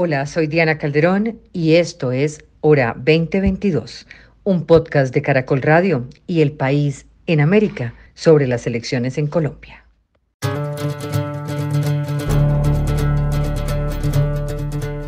[0.00, 4.06] Hola, soy Diana Calderón y esto es Hora 2022,
[4.44, 9.84] un podcast de Caracol Radio y El País en América sobre las elecciones en Colombia.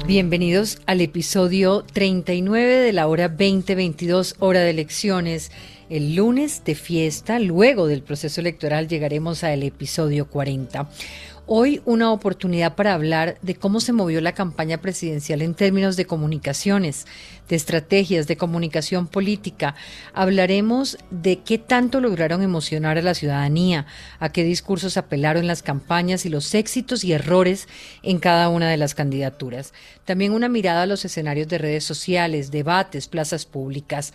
[0.09, 5.53] Bienvenidos al episodio 39 de la hora 2022, hora de elecciones.
[5.89, 10.89] El lunes de fiesta, luego del proceso electoral, llegaremos al episodio 40.
[11.53, 16.05] Hoy una oportunidad para hablar de cómo se movió la campaña presidencial en términos de
[16.05, 17.09] comunicaciones,
[17.49, 19.75] de estrategias de comunicación política.
[20.15, 23.87] Hablaremos de qué tanto lograron emocionar a la ciudadanía,
[24.21, 27.67] a qué discursos apelaron las campañas y los éxitos y errores
[28.05, 29.75] en cada una de las candidaturas.
[30.05, 34.15] También una mirada a los escenarios de redes sociales, debates, plazas públicas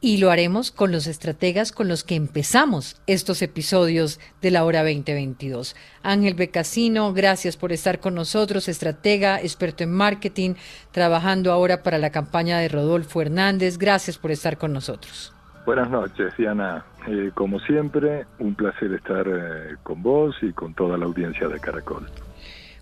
[0.00, 4.82] y lo haremos con los estrategas con los que empezamos estos episodios de la hora
[4.82, 5.74] 2022.
[6.02, 10.54] Ángel Becasino, gracias por estar con nosotros, estratega, experto en marketing,
[10.92, 13.78] trabajando ahora para la campaña de Rodolfo Hernández.
[13.78, 15.32] Gracias por estar con nosotros.
[15.66, 16.84] Buenas noches, Diana.
[17.08, 21.58] Eh, como siempre, un placer estar eh, con vos y con toda la audiencia de
[21.58, 22.06] Caracol.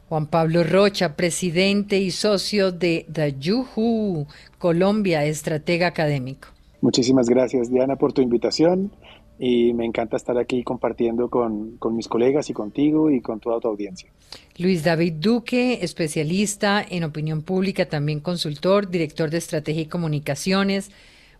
[0.08, 6.55] Juan Pablo Rocha, presidente y socio de The Yuhu, Colombia, estratega académico.
[6.80, 8.90] Muchísimas gracias, Diana, por tu invitación
[9.38, 13.68] y me encanta estar aquí compartiendo con, mis colegas y contigo y con toda tu
[13.68, 14.10] audiencia.
[14.58, 20.90] Luis David Duque, especialista en opinión pública, también consultor, director de estrategia y comunicaciones.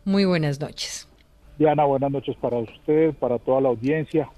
[0.05, 1.09] Muy buenas noches.
[1.59, 4.29] Diana, buenas noches para usted, para toda la audiencia,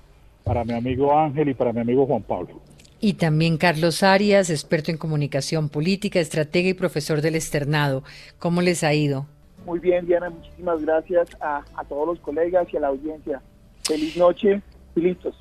[0.44, 2.60] para mi amigo Ángel y para mi amigo Juan Pablo.
[3.00, 8.02] Y también Carlos Arias, experto en comunicación política, estratega y profesor del externado.
[8.38, 9.26] ¿Cómo les ha ido?
[9.64, 13.42] Muy bien, Diana, muchísimas gracias a, todos los colegas y a la audiencia.
[13.82, 14.62] Feliz noche
[14.96, 15.34] y listos.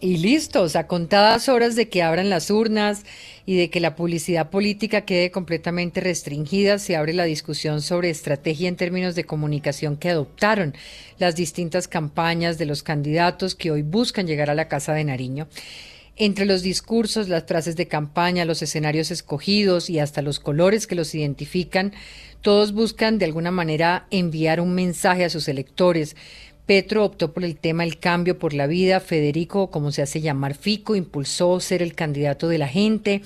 [0.00, 3.04] Y listos, a contadas horas de que abran las urnas
[3.46, 8.68] y de que la publicidad política quede completamente restringida, se abre la discusión sobre estrategia
[8.68, 10.74] en términos de comunicación que adoptaron
[11.18, 15.46] las distintas campañas de los candidatos que hoy buscan llegar a la Casa de Nariño.
[16.16, 20.94] Entre los discursos, las frases de campaña, los escenarios escogidos y hasta los colores que
[20.94, 21.92] los identifican,
[22.42, 26.16] todos buscan de alguna manera enviar un mensaje a sus electores.
[26.66, 29.00] Petro optó por el tema El cambio por la vida.
[29.00, 33.22] Federico, como se hace llamar Fico, impulsó ser el candidato de la gente.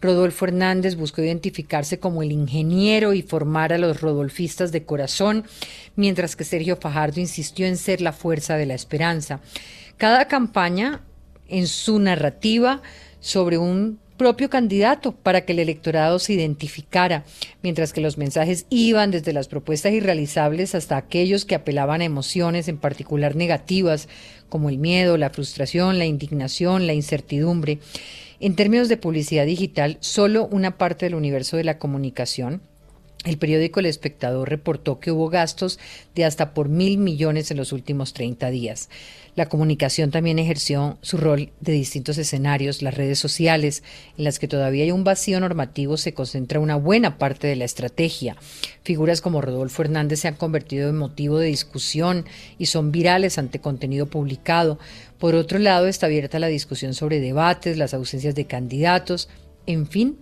[0.00, 5.44] Rodolfo Hernández buscó identificarse como el ingeniero y formar a los rodolfistas de corazón,
[5.96, 9.40] mientras que Sergio Fajardo insistió en ser la fuerza de la esperanza.
[9.98, 11.02] Cada campaña
[11.48, 12.82] en su narrativa
[13.20, 17.24] sobre un propio candidato para que el electorado se identificara,
[17.62, 22.68] mientras que los mensajes iban desde las propuestas irrealizables hasta aquellos que apelaban a emociones,
[22.68, 24.08] en particular negativas,
[24.48, 27.78] como el miedo, la frustración, la indignación, la incertidumbre.
[28.40, 32.60] En términos de publicidad digital, solo una parte del universo de la comunicación,
[33.24, 35.78] el periódico El Espectador reportó que hubo gastos
[36.14, 38.88] de hasta por mil millones en los últimos 30 días.
[39.38, 43.84] La comunicación también ejerció su rol de distintos escenarios, las redes sociales,
[44.16, 47.64] en las que todavía hay un vacío normativo, se concentra una buena parte de la
[47.64, 48.36] estrategia.
[48.82, 52.24] Figuras como Rodolfo Hernández se han convertido en motivo de discusión
[52.58, 54.80] y son virales ante contenido publicado.
[55.18, 59.28] Por otro lado, está abierta la discusión sobre debates, las ausencias de candidatos,
[59.66, 60.18] en fin,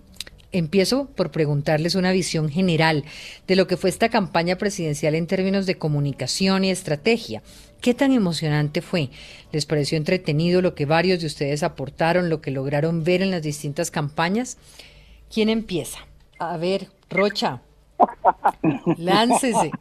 [0.53, 3.03] Empiezo por preguntarles una visión general
[3.47, 7.43] de lo que fue esta campaña presidencial en términos de comunicación y estrategia.
[7.81, 9.09] ¿Qué tan emocionante fue?
[9.51, 13.43] ¿Les pareció entretenido lo que varios de ustedes aportaron, lo que lograron ver en las
[13.43, 14.57] distintas campañas?
[15.33, 15.99] ¿Quién empieza?
[16.39, 17.61] A ver, Rocha.
[18.97, 19.71] Láncese.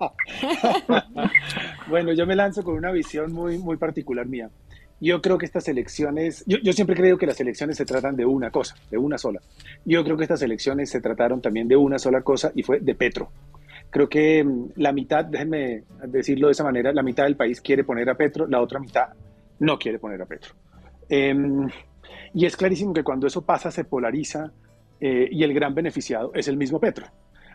[1.89, 4.51] bueno, yo me lanzo con una visión muy, muy particular mía.
[4.99, 8.25] Yo creo que estas elecciones, yo, yo, siempre creo que las elecciones se tratan de
[8.25, 9.43] una cosa, de una sola.
[9.85, 12.95] Yo creo que estas elecciones se trataron también de una sola cosa y fue de
[12.95, 13.31] Petro.
[13.97, 17.83] Creo que mm, la mitad, déjenme decirlo de esa manera, la mitad del país quiere
[17.83, 19.07] poner a Petro, la otra mitad
[19.61, 20.53] no quiere poner a Petro.
[21.09, 21.67] Em,
[22.35, 24.53] y es clarísimo que cuando eso pasa se polariza
[25.01, 27.07] eh, y el gran beneficiado es el mismo Petro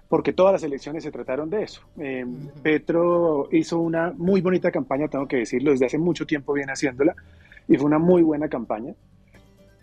[0.10, 1.83] porque todas las elecciones se trataron de eso.
[2.00, 2.25] Eh,
[2.63, 7.16] Petro hizo una muy bonita campaña, tengo que decirlo, desde hace mucho tiempo viene haciéndola,
[7.68, 8.95] y fue una muy buena campaña.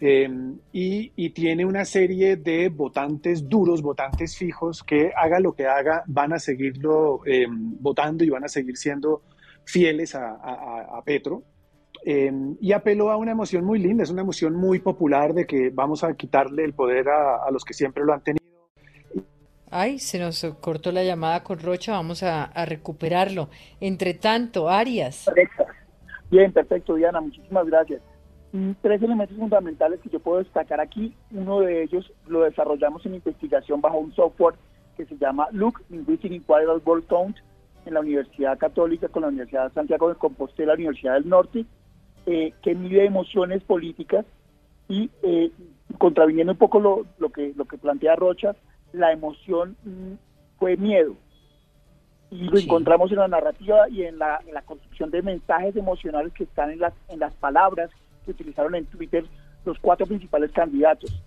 [0.01, 0.29] Eh,
[0.73, 6.33] y, tiene una serie de votantes duros, votantes fijos, que haga lo que haga, van
[6.33, 9.23] a seguirlo eh, votando y van a seguir siendo
[9.65, 11.43] fieles a, Petro.
[12.05, 16.05] y apeló a una emoción muy linda, es una emoción muy popular de que vamos
[16.05, 18.39] a quitarle el poder a los que siempre lo han tenido
[19.71, 23.51] Ay, se nos cortó la llamada con Rocha, vamos a, recuperarlo.
[23.81, 25.31] Entre tanto, Arias.
[26.31, 28.01] Bien, perfecto, Diana, muchísimas gracias.
[28.81, 31.15] Tres elementos fundamentales que yo puedo destacar aquí.
[31.31, 34.55] Uno de ellos lo desarrollamos en investigación bajo un software
[34.97, 37.37] que se llama LUC, Linguistic Inquiry World Count,
[37.87, 41.65] en la Universidad Católica con la Universidad de Santiago de Compostela, la Universidad del Norte,
[42.27, 44.25] eh, que mide emociones políticas
[44.89, 45.51] y eh,
[45.99, 48.57] contraviniendo un poco lo, lo, que, lo que plantea Rocha,
[48.93, 50.13] la emoción mm,
[50.59, 51.15] fue miedo.
[52.31, 56.33] Y lo encontramos en la narrativa y en la, en la, construcción de mensajes emocionales
[56.35, 57.91] que están en las, en las palabras
[58.29, 59.25] que utilizaron en Twitter
[59.65, 61.23] los cuatro principales candidatos,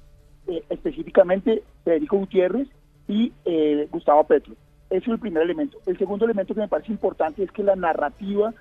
[0.48, 2.68] eh, específicamente Federico Gutiérrez
[3.08, 4.54] y eh, Gustavo Petro.
[4.90, 5.80] Ese es el primer elemento.
[5.86, 8.54] El segundo elemento que me parece importante es que la narrativa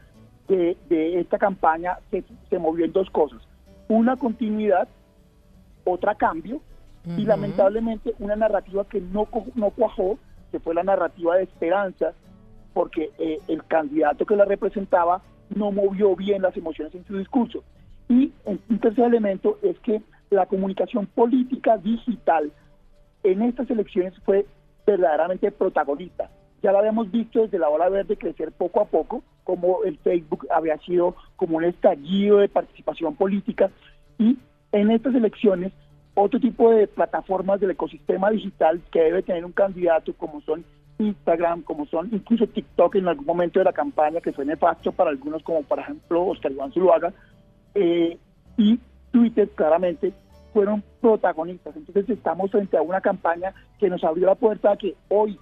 [0.49, 3.41] de, de esta campaña se, se movió en dos cosas.
[3.89, 4.89] Una continuidad,
[5.85, 6.61] otra cambio,
[7.17, 10.19] y lamentablemente una narrativa que no, no cuajó,
[10.53, 12.13] que fue la narrativa de esperanza,
[12.75, 17.65] porque eh, el candidato que la representaba no movió bien las emociones en su discurso.
[18.11, 22.51] Y un tercer elemento es que la comunicación política digital
[23.23, 24.47] en estas elecciones fue
[24.85, 26.29] verdaderamente protagonista.
[26.61, 30.49] Ya lo habíamos visto desde la ola verde crecer poco a poco, como el Facebook
[30.51, 33.71] había sido como un estallido de participación política
[34.19, 34.37] y
[34.73, 35.73] en estas elecciones
[36.15, 40.65] otro tipo de plataformas del ecosistema digital que debe tener un candidato como son
[40.99, 45.11] Instagram, como son incluso TikTok en algún momento de la campaña que fue nefasto para
[45.11, 47.12] algunos como por ejemplo Oscar Iván Zuluaga
[47.75, 48.19] eh,
[48.57, 48.79] y
[49.11, 50.13] Twitter claramente
[50.53, 51.77] fueron protagonistas.
[51.77, 55.39] Entonces estamos frente a una campaña que nos abrió la puerta a que hoy,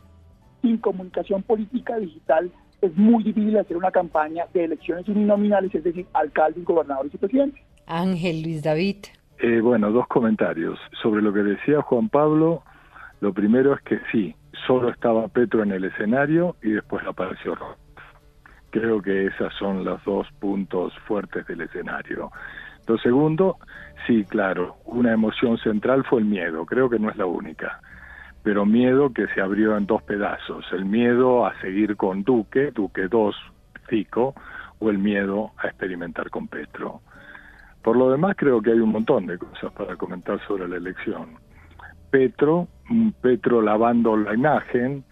[0.62, 6.06] sin comunicación política digital, es muy difícil hacer una campaña de elecciones uninominales, es decir,
[6.12, 7.62] alcaldes, gobernadores y presidentes.
[7.86, 8.96] Ángel Luis David.
[9.40, 10.78] Eh, bueno, dos comentarios.
[11.02, 12.62] Sobre lo que decía Juan Pablo,
[13.20, 14.34] lo primero es que sí,
[14.66, 17.78] solo estaba Petro en el escenario y después apareció Rojas.
[18.78, 22.30] Creo que esos son los dos puntos fuertes del escenario.
[22.86, 23.56] Lo segundo,
[24.06, 27.80] sí, claro, una emoción central fue el miedo, creo que no es la única,
[28.44, 33.08] pero miedo que se abrió en dos pedazos, el miedo a seguir con Duque, Duque
[33.08, 33.34] 2,
[33.88, 34.34] Fico,
[34.78, 37.00] o el miedo a experimentar con Petro.
[37.82, 41.36] Por lo demás, creo que hay un montón de cosas para comentar sobre la elección.
[42.10, 42.68] Petro,
[43.20, 45.02] Petro lavando la imagen,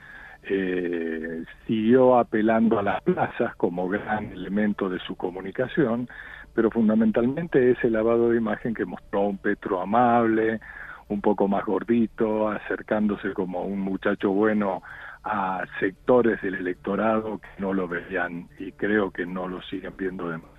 [0.48, 6.08] eh, siguió apelando a las plazas como gran elemento de su comunicación,
[6.54, 10.60] pero fundamentalmente ese lavado de imagen que mostró a un Petro amable,
[11.08, 14.82] un poco más gordito, acercándose como un muchacho bueno
[15.25, 20.28] a sectores del electorado que no lo veían y creo que no lo siguen viendo
[20.28, 20.50] de más.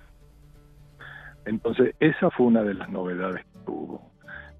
[1.46, 4.07] Entonces, esa fue una de las novedades que hubo.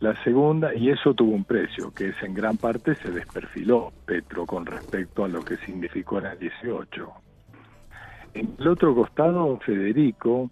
[0.00, 4.47] La segunda, y eso tuvo un precio, que es en gran parte se desperfiló Petro
[4.47, 7.12] con respecto a lo que significó en el 18.
[8.35, 10.50] En el otro costado, Federico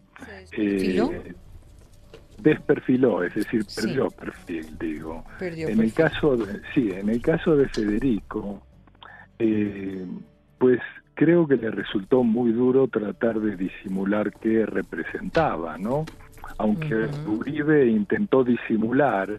[0.50, 1.32] eh,
[2.38, 5.24] desperfiló, es decir, perdió perfil, digo.
[5.40, 8.62] en el caso, de, sí, en el caso de Federico,
[9.38, 10.04] eh,
[10.58, 10.80] pues
[11.14, 16.04] creo que le resultó muy duro tratar de disimular qué representaba, ¿no?
[16.58, 19.38] Aunque Uribe intentó disimular,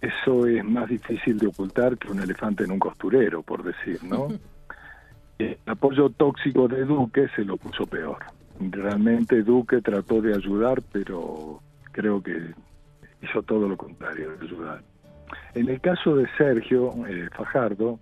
[0.00, 4.28] eso es más difícil de ocultar que un elefante en un costurero, por decir, ¿no?
[5.38, 8.18] El apoyo tóxico de Duque se lo puso peor.
[8.60, 11.60] Realmente Duque trató de ayudar, pero
[11.90, 12.54] creo que
[13.22, 14.82] hizo todo lo contrario de ayudar.
[15.54, 17.98] En el caso de Sergio eh, Fajardo,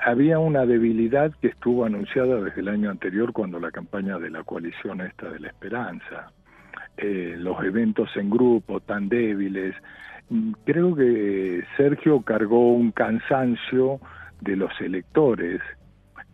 [0.00, 4.44] había una debilidad que estuvo anunciada desde el año anterior cuando la campaña de la
[4.44, 6.32] coalición esta de la esperanza,
[6.98, 9.74] eh, los eventos en grupo tan débiles.
[10.30, 14.00] Mm, creo que Sergio cargó un cansancio
[14.40, 15.60] de los electores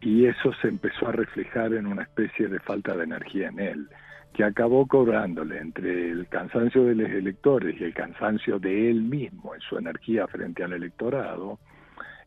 [0.00, 3.88] y eso se empezó a reflejar en una especie de falta de energía en él,
[4.35, 9.54] que acabó cobrándole entre el cansancio de los electores y el cansancio de él mismo
[9.54, 11.59] en su energía frente al electorado,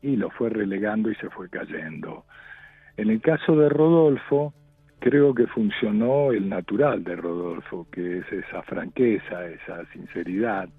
[0.02, 2.26] y lo fue relegando y se fue cayendo.
[2.98, 4.54] En el caso de Rodolfo,
[5.00, 10.70] creo que funcionó el natural de Rodolfo, que es esa franqueza, esa sinceridad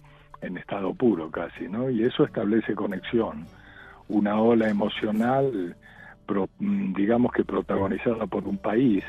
[0.40, 1.90] en estado puro casi, ¿no?
[1.90, 3.46] Y eso establece conexión,
[4.08, 5.76] una ola emocional
[6.58, 9.04] Mm, digamos que protagonizada por un país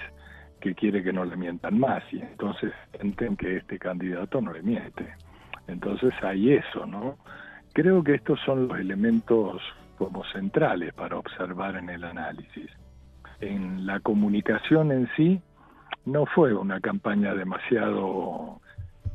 [0.61, 4.61] que quiere que no le mientan más y entonces sienten que este candidato no le
[4.61, 5.13] miente.
[5.67, 7.17] Entonces hay eso, ¿no?
[7.73, 9.61] Creo que estos son los elementos
[9.97, 12.69] como centrales para observar en el análisis.
[13.41, 15.41] En la comunicación en sí
[16.05, 18.60] no fue una campaña demasiado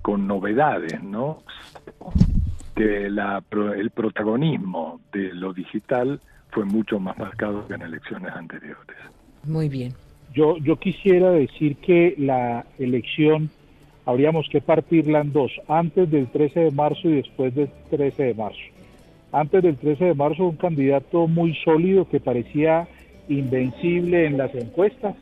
[0.03, 1.39] con novedades, ¿no?
[2.75, 3.43] Que la,
[3.77, 8.97] el protagonismo de lo digital fue mucho más marcado que en elecciones anteriores.
[9.45, 9.95] Muy bien.
[10.33, 13.51] Yo, yo quisiera decir que la elección
[14.07, 18.35] habríamos que partirla en dos, antes del 13 de marzo y después del 13 de
[18.35, 18.61] marzo.
[19.33, 22.87] Antes del 13 de marzo un candidato muy sólido que parecía
[23.29, 25.17] invencible en las encuestas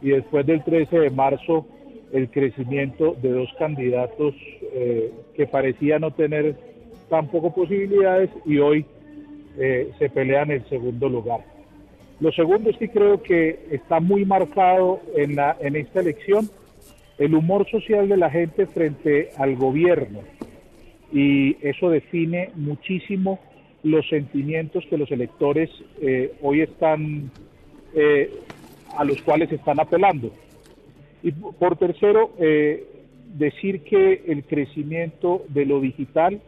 [0.00, 1.66] y después del 13 de marzo
[2.12, 4.34] el crecimiento de dos candidatos
[4.74, 6.56] eh, que parecían no tener
[7.08, 8.84] tampoco posibilidades y hoy
[9.58, 11.40] eh, se pelean el segundo lugar.
[12.20, 16.48] Lo segundo es que creo que está muy marcado en, la, en esta elección
[17.18, 20.20] el humor social de la gente frente al gobierno
[21.12, 23.38] y eso define muchísimo
[23.82, 25.70] los sentimientos que los electores
[26.00, 27.30] eh, hoy están
[28.96, 30.30] a los cuales están apelando.
[31.22, 32.84] Y por tercero, eh,
[33.34, 36.40] decir que el crecimiento de lo digital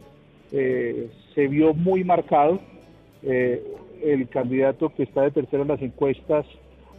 [0.51, 2.59] eh, se vio muy marcado.
[3.23, 3.63] Eh,
[4.03, 6.45] el candidato que está de tercero en las encuestas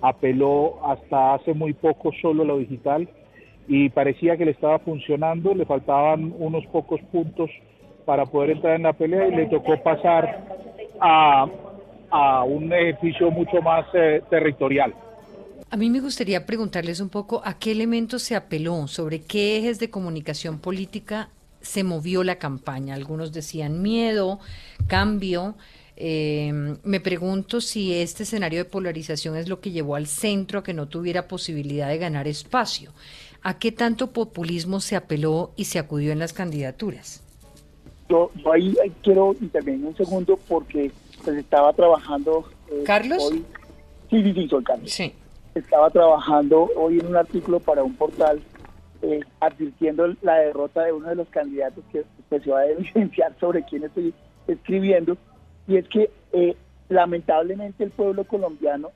[0.01, 3.09] apeló hasta hace muy poco solo a lo digital
[3.69, 7.51] y parecía que le estaba funcionando, le faltaban unos pocos puntos
[8.07, 10.47] para poder entrar en la pelea y le tocó pasar
[11.01, 11.47] a,
[12.11, 13.85] a un ejercicio mucho más
[14.31, 14.95] territorial.
[15.69, 19.81] A mí me gustaría preguntarles un poco a qué elementos se apeló, sobre qué ejes
[19.81, 21.29] de comunicación política
[21.61, 22.95] se movió la campaña.
[22.95, 24.39] Algunos decían miedo,
[24.87, 25.57] cambio.
[25.97, 26.53] Eh,
[26.85, 30.75] me pregunto si este escenario de polarización es lo que llevó al centro a que
[30.75, 32.93] no tuviera posibilidad de ganar espacio.
[33.43, 37.26] ¿A qué tanto populismo se apeló y se acudió en las candidaturas?
[38.09, 40.91] Yo, ahí, quiero intervenir un segundo porque
[41.25, 42.45] pues, estaba trabajando.
[42.71, 43.31] Eh, ¿Carlos?
[44.11, 44.91] Sí, sí, sí, soy Carlos.
[44.91, 45.13] Sí
[45.59, 48.41] estaba trabajando hoy en un artículo para un portal
[49.03, 53.35] eh, advirtiendo la derrota de uno de los candidatos que pues, se va a evidenciar
[53.41, 54.15] sobre quién estoy
[54.47, 55.17] escribiendo,
[55.67, 56.57] y es que eh,
[56.89, 58.91] lamentablemente el pueblo colombiano,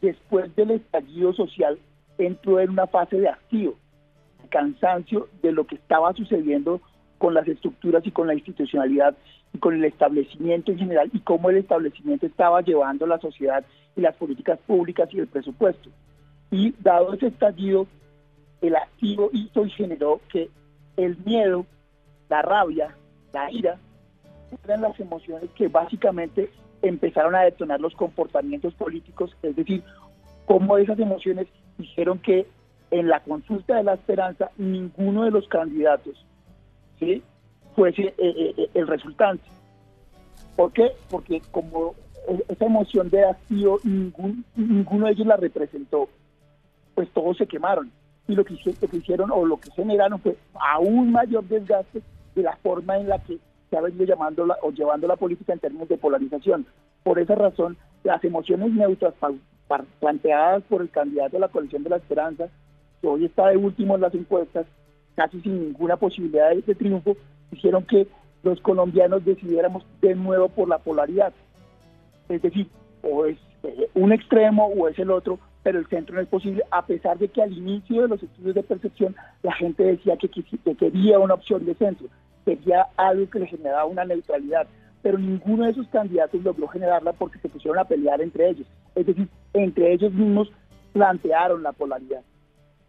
[0.00, 1.78] después del estallido social,
[2.18, 3.74] entró en una fase de activo,
[4.50, 6.80] cansancio de lo que estaba sucediendo
[7.18, 9.16] con las estructuras y con la institucionalidad
[9.52, 13.64] y con el establecimiento en general y cómo el establecimiento estaba llevando la sociedad
[13.96, 15.90] y las políticas públicas y el presupuesto.
[16.50, 17.86] Y dado ese estallido,
[18.60, 20.50] el activo hizo y generó que
[20.96, 21.66] el miedo,
[22.28, 22.94] la rabia,
[23.32, 23.78] la ira,
[24.64, 26.50] eran las emociones que básicamente
[26.82, 29.82] empezaron a detonar los comportamientos políticos, es decir,
[30.46, 31.46] cómo esas emociones
[31.78, 32.46] dijeron que
[32.90, 36.24] en la consulta de la esperanza ninguno de los candidatos
[36.98, 37.22] ¿sí?
[37.74, 39.44] fuese eh, eh, eh, el resultante.
[40.56, 40.92] ¿Por qué?
[41.10, 41.94] Porque como
[42.48, 46.08] esa emoción de hastío, ningún, ninguno de ellos la representó,
[46.94, 47.90] pues todos se quemaron.
[48.26, 48.54] Y lo que,
[48.92, 52.00] hicieron o lo que generaron fue aún mayor desgaste
[52.34, 55.58] de la forma en la que se ha venido llamando o llevando la política en
[55.58, 56.64] términos de polarización.
[57.02, 59.12] Por esa razón, las emociones neutras
[60.00, 62.48] planteadas por el candidato de la coalición de la esperanza,
[63.02, 64.66] que hoy está de último en las encuestas,
[65.14, 67.16] casi sin ninguna posibilidad de triunfo,
[67.52, 68.06] hicieron que
[68.42, 71.32] los colombianos decidiéramos de nuevo por la polaridad.
[72.28, 72.68] Es decir,
[73.02, 76.62] o es eh, un extremo o es el otro, pero el centro no es posible,
[76.70, 80.28] a pesar de que al inicio de los estudios de percepción la gente decía que,
[80.76, 82.08] quería una opción de centro,
[82.44, 84.66] quería algo que le generaba una neutralidad,
[85.02, 88.66] pero ninguno de esos candidatos logró generarla porque se pusieron a pelear entre ellos.
[88.94, 90.52] Es decir, entre ellos mismos
[90.92, 92.22] plantearon la polaridad.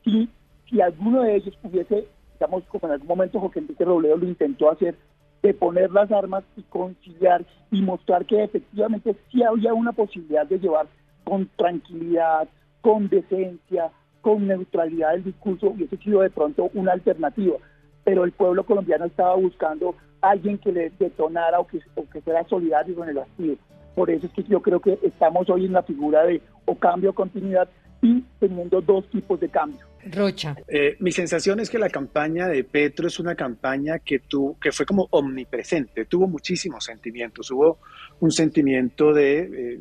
[0.04, 0.30] Y
[0.70, 4.70] si alguno de ellos hubiese, digamos, como en algún momento José Enrique Robledo lo intentó
[4.70, 4.96] hacer,
[5.42, 10.60] de poner las armas y conciliar y mostrar que efectivamente sí había una posibilidad de
[10.60, 10.88] llevar
[11.24, 12.48] con tranquilidad,
[12.82, 17.58] con decencia, con neutralidad el discurso, hubiese sido de pronto una alternativa.
[18.04, 22.44] Pero el pueblo colombiano estaba buscando alguien que le detonara o que, o que fuera
[22.48, 23.56] solidario con el activo.
[23.96, 27.12] Por eso es que yo creo que estamos hoy en la figura de o cambio
[27.12, 27.70] o continuidad
[28.02, 29.86] y teniendo dos tipos de cambio.
[30.06, 30.56] Rocha.
[30.68, 34.72] Eh, mi sensación es que la campaña de Petro es una campaña que, tu, que
[34.72, 37.80] fue como omnipresente, tuvo muchísimos sentimientos, hubo
[38.20, 39.80] un sentimiento de eh,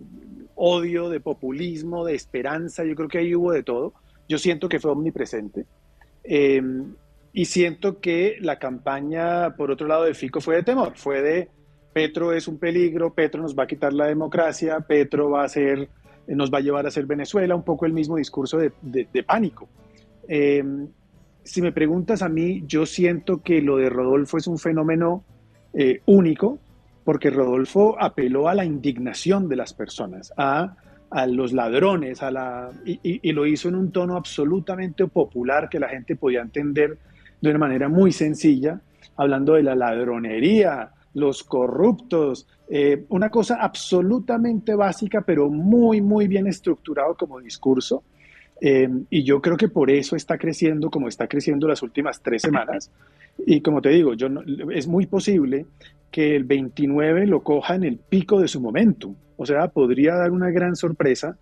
[0.55, 3.93] odio, de populismo, de esperanza, yo creo que ahí hubo de todo,
[4.29, 5.67] yo siento que fue omnipresente.
[6.23, 6.95] Em,
[7.35, 11.49] y siento que la campaña, por otro lado, de Fico fue de temor, fue de
[11.93, 15.89] Petro es un peligro, Petro nos va a quitar la democracia, Petro va a ser,
[16.27, 19.69] nos va a llevar a ser Venezuela, un poco el mismo discurso de pánico.
[20.29, 20.89] Em,
[21.43, 25.25] si me preguntas a mí, yo siento que lo de Rodolfo es un fenómeno
[25.75, 26.59] eh, único,
[27.05, 30.77] porque Rodolfo apeló a la indignación de las personas, a,
[31.29, 36.17] los ladrones, a la, y, lo hizo en un tono absolutamente popular que la gente
[36.17, 36.99] podía entender
[37.41, 38.81] de una manera muy sencilla,
[39.17, 46.47] hablando de la ladronería, los corruptos, eh, una cosa absolutamente básica, pero muy, muy bien
[46.47, 48.03] estructurado como discurso.
[48.61, 52.43] Eh, y yo creo que por eso está creciendo como está creciendo las últimas tres
[52.43, 52.91] semanas.
[53.47, 54.29] Y como te digo, yo
[54.73, 55.67] es muy posible
[56.11, 59.15] que el 29 lo coja en el pico de su momento.
[59.37, 61.37] O sea, podría dar una gran sorpresa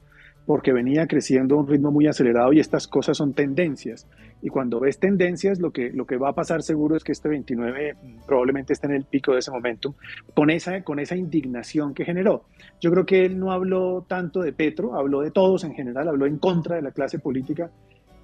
[0.46, 4.06] porque venía creciendo a un ritmo muy acelerado y estas cosas son tendencias.
[4.42, 7.28] Y cuando ves tendencias, lo que, lo que va a pasar seguro es que este
[7.28, 7.96] 29
[8.26, 9.94] probablemente esté en el pico de ese momento,
[10.34, 12.44] con esa, con esa indignación que generó.
[12.80, 16.26] Yo creo que él no habló tanto de Petro, habló de todos en general, habló
[16.26, 17.70] en contra de la clase política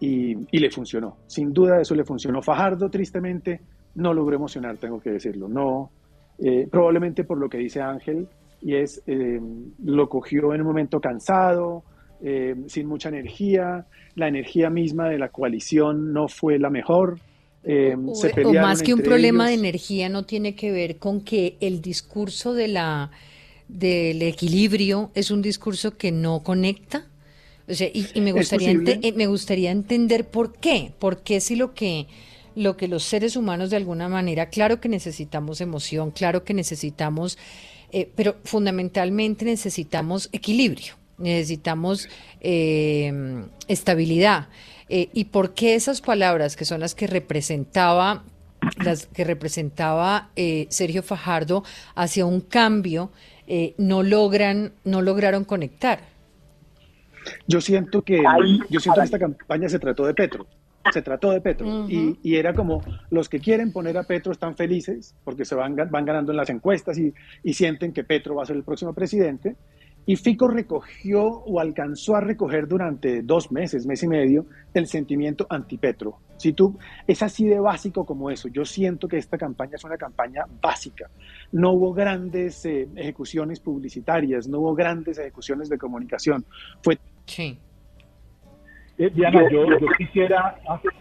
[0.01, 1.19] y, y le funcionó.
[1.29, 2.43] Sin duda eso le funcionó.
[2.43, 3.61] Fajardo, tristemente,
[3.95, 5.49] no logró emocionar, tengo que decirlo.
[5.49, 5.91] No,
[6.39, 8.29] eh, probablemente por lo que dice Ángel,
[8.61, 9.41] y es, eh,
[9.85, 11.85] lo cogió en un momento cansado,
[12.21, 17.21] eh, sin mucha energía, la energía misma de la coalición no fue la mejor.
[17.63, 21.81] Eh, o, más que un problema de energía no tiene que ver con que el
[21.81, 23.11] discurso de la
[23.69, 27.07] del equilibrio es un discurso que no conecta.
[27.69, 31.75] O sea, y, me gustaría eh, me gustaría entender por qué, por qué si lo
[31.75, 32.07] que
[32.57, 37.39] lo que los seres humanos de alguna manera, claro que necesitamos emoción, claro que necesitamos,
[38.17, 42.09] pero fundamentalmente necesitamos equilibrio necesitamos
[42.41, 44.49] eh, estabilidad.
[44.89, 48.25] Eh, ¿Y por qué esas palabras que son las que representaba,
[48.85, 51.63] las que representaba eh, Sergio Fajardo
[51.95, 53.11] hacia un cambio,
[53.79, 56.01] no logran, no lograron conectar?
[57.47, 58.23] Yo siento que,
[58.69, 60.47] yo siento que esta campaña se trató de Petro
[60.93, 64.57] se trató de Petro y, y, era como los que quieren poner a Petro están
[64.57, 68.45] felices porque se van, van ganando en las encuestas y, y, sienten que Petro va
[68.45, 69.57] a ser el próximo presidente
[70.09, 75.47] y Fico recogió o alcanzó a recoger durante dos meses, mes y medio, el sentimiento
[75.51, 76.21] antipetro.
[76.39, 78.49] Si tú, es así de básico como eso.
[78.49, 81.11] Yo siento que esta campaña es una campaña básica.
[81.53, 86.43] No hubo grandes eh, ejecuciones publicitarias, no hubo grandes ejecuciones de comunicación.
[86.83, 86.97] Fue.
[87.27, 87.59] Sí.
[88.97, 89.67] Eh, Diana, yo,
[89.99, 90.59] quisiera,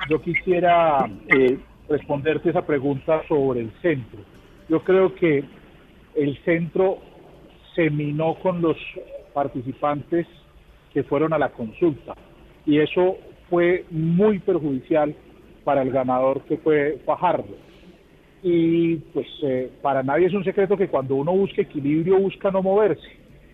[0.09, 4.19] yo quisiera eh, responderte esa pregunta sobre el centro.
[4.67, 5.45] Yo creo que
[6.13, 6.99] el centro
[7.77, 8.75] se minó con los
[9.35, 10.25] participantes
[10.91, 12.15] que fueron a la consulta
[12.65, 13.17] y eso
[13.51, 15.15] fue muy perjudicial
[15.63, 17.55] para el ganador que fue Fajardo.
[18.41, 22.63] Y pues eh, para nadie es un secreto que cuando uno busca equilibrio busca no
[22.63, 23.07] moverse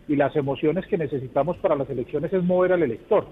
[0.08, 3.26] y las emociones que necesitamos para las elecciones es mover al elector.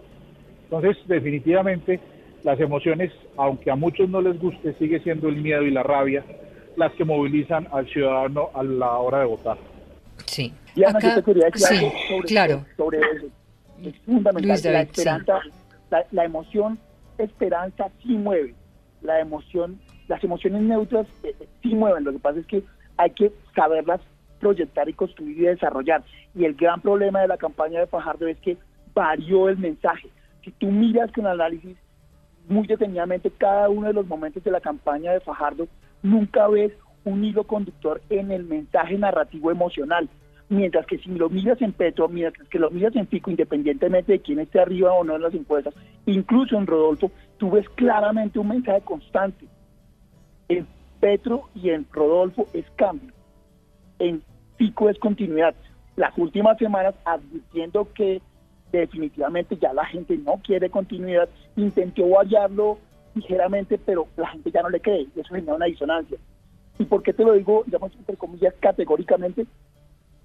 [0.66, 2.02] Entonces definitivamente
[2.44, 6.26] las emociones, aunque a muchos no les guste, sigue siendo el miedo y la rabia
[6.76, 9.71] las que movilizan al ciudadano a la hora de votar.
[10.26, 10.54] Sí.
[10.76, 12.66] Y Acá, yo te quería decir algo sobre, claro.
[12.78, 13.28] sobre eso.
[13.84, 14.74] Es fundamental.
[14.74, 15.42] la esperanza,
[16.12, 16.80] la, emoción
[17.18, 18.56] esperanza sí mueve.
[19.02, 22.04] La emoción, las emociones neutras eh, eh, sí mueven.
[22.04, 22.64] Lo que pasa es que
[22.98, 24.02] hay que saberlas
[24.40, 26.04] proyectar y construir y desarrollar.
[26.36, 28.58] Y el gran problema de la campaña de Fajardo es que
[28.94, 30.10] varió el mensaje.
[30.44, 31.78] Si tú miras con análisis
[32.48, 35.68] muy detenidamente cada uno de los momentos de la campaña de Fajardo,
[36.02, 36.74] nunca ves
[37.06, 40.10] un hilo conductor en el mensaje narrativo emocional
[40.52, 44.20] mientras que si lo miras en Petro, mientras que lo miras en Pico, independientemente de
[44.20, 45.74] quién esté arriba o no en las encuestas,
[46.06, 49.46] incluso en Rodolfo, tú ves claramente un mensaje constante.
[50.50, 50.68] En
[51.00, 53.14] Petro y en Rodolfo es cambio.
[53.98, 54.22] En
[54.58, 55.56] Pico es continuidad.
[55.96, 58.22] Las últimas semanas advirtiendo que
[58.74, 62.78] definitivamente ya la gente no quiere continuidad, intentó variarlo
[63.16, 66.18] ligeramente, pero la gente ya no le cree, y eso genera una disonancia.
[66.82, 69.46] ¿Y por qué te lo digo, digamos, entre comillas, categóricamente?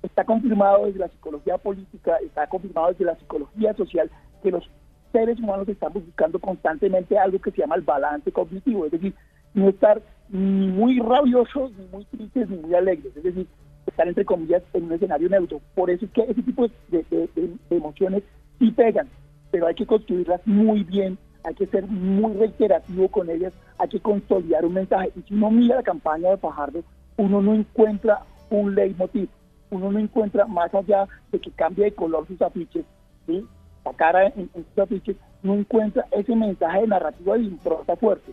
[0.03, 4.11] está confirmado desde la psicología política, está confirmado desde la psicología social
[4.42, 4.69] que los
[5.12, 9.14] seres humanos estamos buscando constantemente algo que se llama el balance cognitivo, es decir,
[9.55, 13.47] no estar ni muy rabiosos, ni muy tristes, ni muy alegres, es decir,
[13.87, 15.61] estar entre comillas en un escenario neutro.
[15.75, 18.23] Por eso es que ese tipo de, emociones
[18.59, 19.09] sí pegan,
[19.51, 24.01] pero hay que construirlas muy bien, hay que ser muy reiterativo con ellas, hay que
[24.01, 25.13] consolidar un mensaje.
[25.17, 26.83] Y si uno mira la campaña de Fajardo,
[27.17, 29.29] uno no encuentra un leitmotiv
[29.71, 32.85] uno no encuentra más allá de que cambie de color sus afiches,
[33.27, 33.45] ¿sí?
[33.85, 38.33] la cara en, sus afiches, no encuentra ese mensaje de narrativa de impronta fuerte.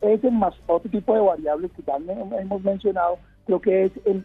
[0.00, 1.96] Ese más otro tipo de variables que ya
[2.38, 4.24] hemos mencionado, creo que es el,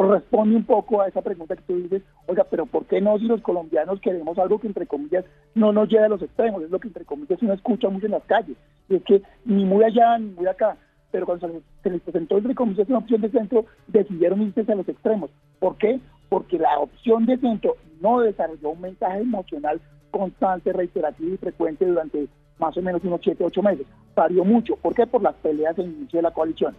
[0.00, 3.26] responde un poco a esa pregunta que tú dices, oiga, pero ¿por qué no si
[3.26, 5.24] los colombianos queremos algo que entre comillas
[5.54, 6.62] no nos lleve a los extremos?
[6.62, 8.56] Es lo que entre comillas uno escucha mucho en las calles.
[8.88, 10.76] Y es que ni muy allá ni muy acá
[11.12, 14.88] pero cuando se les, presentó entre comillas una opción de centro, decidieron irse a los
[14.88, 15.30] extremos.
[15.60, 16.00] ¿Por qué?
[16.28, 22.26] Porque la opción de centro no desarrolló un mensaje emocional constante, reiterativo y frecuente durante
[22.58, 23.86] más o menos unos 7, 8 meses.
[24.14, 24.76] Varió mucho.
[24.76, 25.06] ¿Por qué?
[25.06, 26.74] Por las peleas en inicio de la coalición.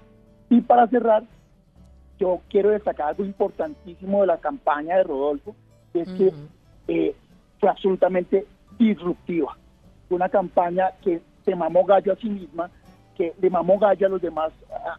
[0.50, 1.24] Y para cerrar,
[2.20, 5.56] yo quiero destacar algo importantísimo de la campaña de Rodolfo,
[5.92, 6.32] que es que
[6.88, 7.16] eh,
[7.60, 8.46] fue absolutamente
[8.78, 9.58] disruptiva.
[10.10, 12.70] una campaña que se mamó gallo a sí misma,
[13.18, 14.52] que le mamó gallo a los demás,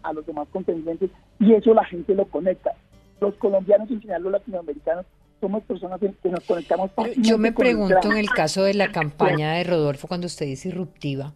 [0.03, 2.72] a, los demás contendientes, y eso la gente lo conecta.
[3.20, 5.07] Los colombianos, en general los latinoamericanos,
[5.40, 9.64] somos personas que nos conectamos Yo me pregunto en el caso de la campaña de
[9.64, 11.33] Rodolfo, cuando usted dice irruptiva,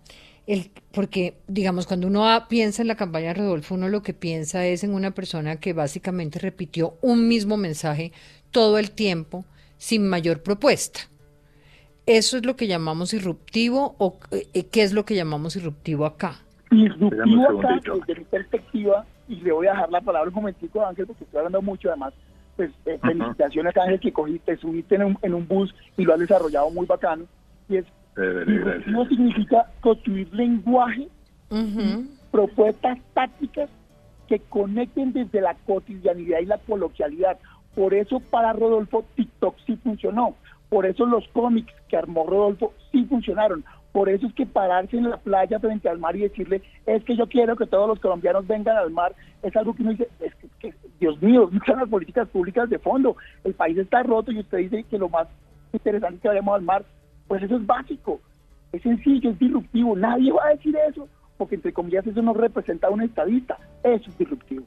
[0.49, 4.65] el, porque, digamos, cuando uno piensa en la campaña de Rodolfo, uno lo que piensa
[4.65, 8.13] es en una persona que básicamente repitió un mismo mensaje
[8.51, 9.45] todo el tiempo
[9.77, 11.01] sin mayor propuesta.
[12.07, 16.41] ¿Eso es lo que llamamos irruptivo o eh, qué es lo que llamamos irruptivo acá?
[16.71, 21.07] Irruptivo acá, desde mi perspectiva, y le voy a dejar la palabra un momentico Ángel,
[21.07, 22.15] porque estoy hablando mucho, además,
[22.57, 26.21] pues eh, felicitaciones Ángel que cogiste, subiste en un, en un bus y lo has
[26.21, 27.27] desarrollado muy bacano,
[27.69, 27.85] y es
[28.87, 31.09] no significa construir lenguaje,
[32.31, 33.71] propuestas tácticas
[34.29, 37.39] que conecten desde la cotidianidad y la coloquialidad.
[37.75, 40.35] Por eso para Rodolfo TikTok sí funcionó.
[40.69, 43.65] Por eso los cómics que armó Rodolfo sí funcionaron.
[43.93, 47.17] Por eso es que pararse en la playa frente al mar y decirle, es que
[47.17, 50.35] yo quiero que todos los colombianos vengan al mar, es algo que uno dice, es
[50.61, 53.17] que, Dios mío, no están las políticas públicas de fondo.
[53.45, 55.27] El país está roto y usted dice que lo más
[55.73, 56.85] interesante es que vayamos al mar.
[57.29, 58.21] Pues eso es básico,
[58.73, 59.97] es sencillo, es disruptivo.
[59.97, 63.57] Nadie va a decir eso, porque entre comillas eso no representa a un estadista.
[63.85, 64.65] Eso es disruptivo.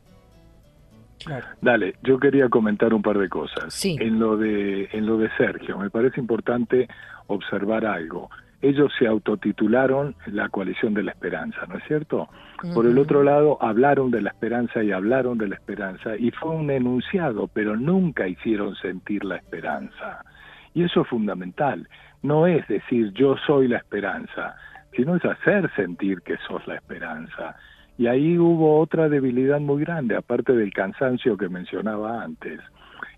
[1.62, 3.84] Dale, yo quería comentar un par de cosas.
[3.86, 6.88] En lo de en lo de Sergio, me parece importante
[7.28, 8.30] observar algo.
[8.62, 12.30] Ellos se autotitularon la coalición de la esperanza, ¿no es cierto?
[12.76, 16.52] Por el otro lado, hablaron de la esperanza y hablaron de la esperanza y fue
[16.52, 20.24] un enunciado, pero nunca hicieron sentir la esperanza.
[20.76, 21.88] Y eso es fundamental.
[22.24, 24.56] No es decir yo soy la esperanza,
[24.96, 27.56] sino es hacer sentir que sos la esperanza.
[27.98, 32.60] Y ahí hubo otra debilidad muy grande, aparte del cansancio que mencionaba antes.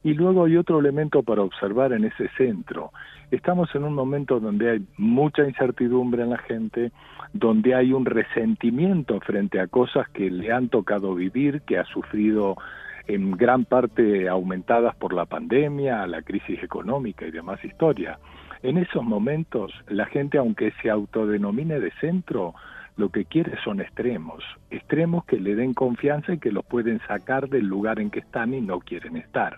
[0.04, 2.92] Y luego hay otro elemento para observar en ese centro.
[3.32, 6.92] Estamos en un momento donde hay mucha incertidumbre en la gente,
[7.34, 12.56] donde hay un resentimiento frente a cosas que le han tocado vivir, que ha sufrido
[13.08, 18.20] en gran parte aumentadas por la pandemia, la crisis económica y demás historia.
[18.64, 22.56] En esos momentos, la gente, aunque se autodenomine de centro,
[22.96, 27.50] lo que quiere son extremos, extremos que le den confianza y que los pueden sacar
[27.50, 29.58] del lugar en que están y no quieren estar.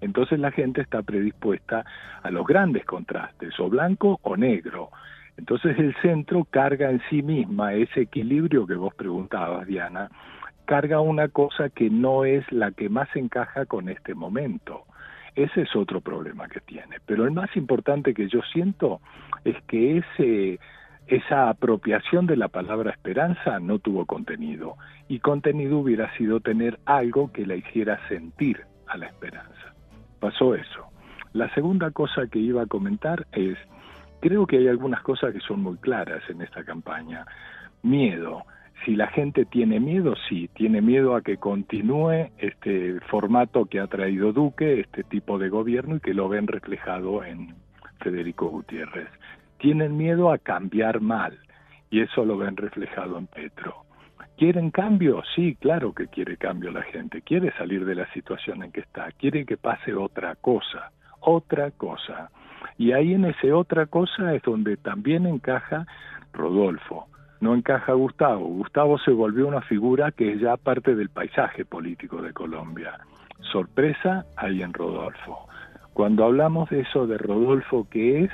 [0.00, 1.84] Entonces la gente está predispuesta
[2.22, 4.90] a los grandes contrastes, o blanco o negro.
[5.36, 10.08] Entonces el centro carga en sí misma ese equilibrio que vos preguntabas, Diana,
[10.66, 14.85] carga una cosa que no es la que más encaja con este momento.
[15.36, 16.96] Ese es otro problema que tiene.
[17.04, 19.00] Pero el más importante que yo siento
[19.44, 20.58] es que ese,
[21.06, 24.76] esa apropiación de la palabra esperanza no tuvo contenido.
[25.08, 29.74] Y contenido hubiera sido tener algo que la hiciera sentir a la esperanza.
[30.20, 30.86] Pasó eso.
[31.34, 33.58] La segunda cosa que iba a comentar es,
[34.20, 37.26] creo que hay algunas cosas que son muy claras en esta campaña.
[37.82, 38.42] Miedo
[38.86, 43.88] si la gente tiene miedo, sí, tiene miedo a que continúe este formato que ha
[43.88, 47.56] traído Duque, este tipo de gobierno y que lo ven reflejado en
[47.98, 49.08] Federico Gutiérrez.
[49.58, 51.36] Tienen miedo a cambiar mal
[51.90, 53.74] y eso lo ven reflejado en Petro.
[54.36, 55.24] ¿Quieren cambio?
[55.34, 59.10] Sí, claro que quiere cambio la gente, quiere salir de la situación en que está,
[59.18, 62.30] quiere que pase otra cosa, otra cosa.
[62.78, 65.88] Y ahí en ese otra cosa es donde también encaja
[66.32, 67.08] Rodolfo
[67.40, 68.46] no encaja Gustavo.
[68.46, 72.98] Gustavo se volvió una figura que es ya parte del paisaje político de Colombia.
[73.52, 75.46] Sorpresa hay en Rodolfo.
[75.92, 78.30] Cuando hablamos de eso de Rodolfo, ¿qué es?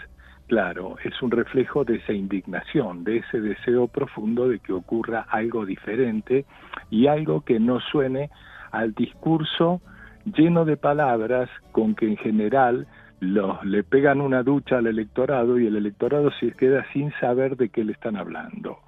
[0.47, 5.65] Claro, es un reflejo de esa indignación, de ese deseo profundo de que ocurra algo
[5.65, 6.45] diferente
[6.91, 8.31] y algo que no suene
[8.71, 9.81] al discurso
[10.25, 12.87] lleno de palabras con que en general
[13.21, 17.71] los, le pegan una ducha al electorado y el electorado se queda sin saber de
[17.71, 18.79] qué le están hablando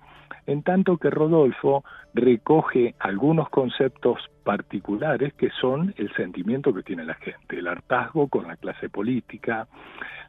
[0.47, 1.85] en tanto que Rodolfo
[2.15, 8.47] recoge algunos conceptos particulares que son el sentimiento que tiene la gente, el hartazgo con
[8.47, 9.67] la clase política,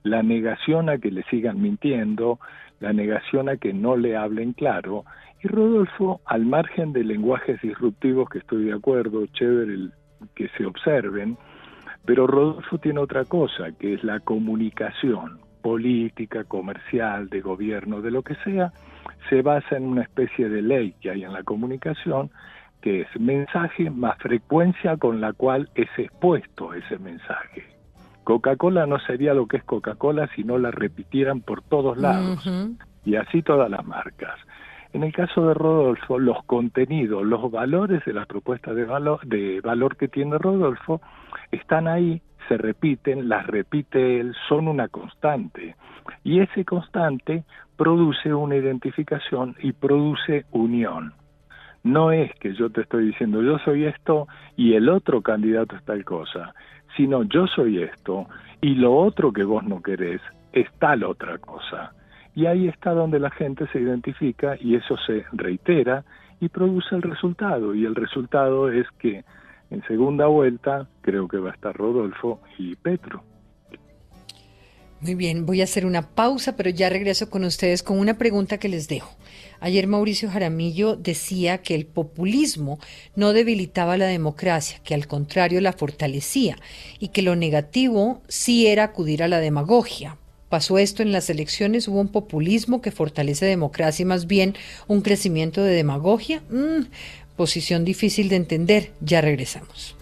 [0.04, 2.40] la negación a que le sigan mintiendo,
[2.80, 5.06] la negación a que no le hablen claro,
[5.44, 9.90] y Rodolfo, al margen de lenguajes disruptivos que estoy de acuerdo, chévere
[10.34, 11.38] que se observen,
[12.06, 18.22] pero Rodolfo tiene otra cosa, que es la comunicación política, comercial, de gobierno, de lo
[18.22, 18.72] que sea,
[19.32, 22.30] se basa en una especie de ley que hay en la comunicación,
[22.84, 27.64] que es mensaje más frecuencia con la cual es expuesto ese mensaje.
[28.24, 32.48] Coca-Cola no sería lo que es Coca-Cola si no la repitieran por todos lados,
[33.04, 34.40] y así todas las marcas.
[34.94, 39.62] En el caso de Rodolfo, los contenidos, los valores de las propuestas de valor, de
[39.62, 41.02] valor que tiene Rodolfo
[41.52, 45.76] están ahí se repiten, las repite él, son una constante.
[46.24, 47.44] Y ese constante
[47.78, 51.14] produce una identificación y produce unión.
[51.84, 55.84] No es que yo te estoy diciendo yo soy esto y el otro candidato es
[55.86, 56.54] tal cosa,
[56.98, 58.28] sino yo soy esto
[58.62, 61.94] y lo otro que vos no querés es tal otra cosa.
[62.34, 66.04] Y ahí está donde la gente se identifica y eso se reitera
[66.40, 67.76] y produce el resultado.
[67.76, 69.24] Y el resultado es que
[69.76, 73.24] en segunda vuelta creo que va a estar Rodolfo y Petro.
[75.02, 78.58] Muy bien, voy a hacer una pausa, pero ya regreso con ustedes con una pregunta
[78.58, 79.14] que les dejo.
[79.60, 82.80] Ayer Mauricio Jaramillo decía que el populismo
[83.16, 86.56] no debilitaba la democracia, que al contrario la fortalecía
[86.98, 90.18] y que lo negativo sí era acudir a la demagogia.
[90.50, 91.88] ¿Pasó esto en las elecciones?
[91.88, 94.56] ¿Hubo un populismo que fortalece democracia y más bien
[94.88, 96.44] un crecimiento de demagogia?
[96.50, 96.86] Mm,
[97.36, 98.92] posición difícil de entender.
[99.02, 99.96] Ya regresamos.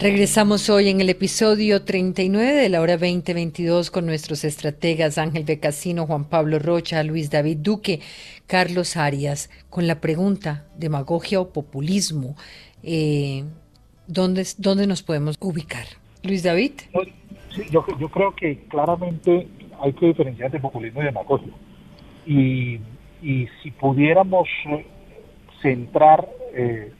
[0.00, 6.06] Regresamos hoy en el episodio 39 de la hora 2022 con nuestros estrategas Ángel Becasino,
[6.06, 7.98] Juan Pablo Rocha, Luis David Duque,
[8.46, 12.36] Carlos Arias, con la pregunta, demagogia o populismo,
[12.84, 13.42] eh,
[14.06, 15.86] ¿dónde, ¿dónde, nos podemos ubicar?
[16.22, 16.74] Luis David.
[17.68, 19.48] yo, yo, creo que claramente
[19.80, 21.52] hay que diferenciar entre populismo y demagogia.
[22.24, 22.78] Y,
[23.20, 24.86] y si pudiéramos eh,
[25.60, 26.28] centrar...
[26.54, 26.92] Eh,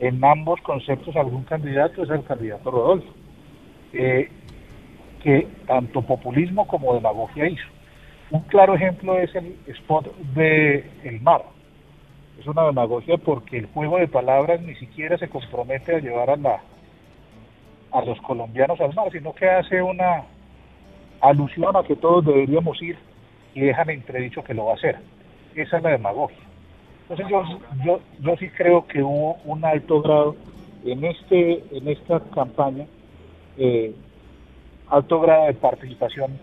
[0.00, 3.12] en ambos conceptos algún candidato es el candidato Rodolfo,
[3.92, 4.30] eh,
[5.22, 7.66] que tanto populismo como demagogia hizo.
[8.30, 11.44] Un claro ejemplo es el spot de El Mar.
[12.38, 16.36] Es una demagogia porque el juego de palabras ni siquiera se compromete a llevar a,
[16.36, 16.62] la,
[17.92, 20.24] a los colombianos al mar, sino que hace una
[21.20, 22.96] alusión a que todos deberíamos ir
[23.54, 24.96] y dejan entredicho que lo va a hacer.
[25.54, 26.49] Esa es la demagogia.
[27.10, 27.42] Entonces yo,
[27.84, 30.36] yo, yo sí creo que hubo un alto grado
[30.84, 32.86] en, este, en esta campaña,
[33.58, 33.92] eh,
[34.88, 36.38] alto grado de participación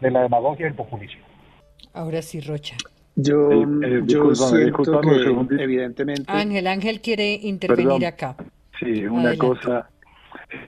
[0.00, 1.22] de la demagogia y el populismo.
[1.92, 2.76] Ahora sí, Rocha.
[3.16, 6.22] Yo, eh, yo siento que evidentemente...
[6.28, 8.36] Ángel, Ángel quiere intervenir acá.
[8.78, 9.90] Sí, una cosa,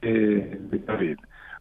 [0.02, 1.16] eh, David,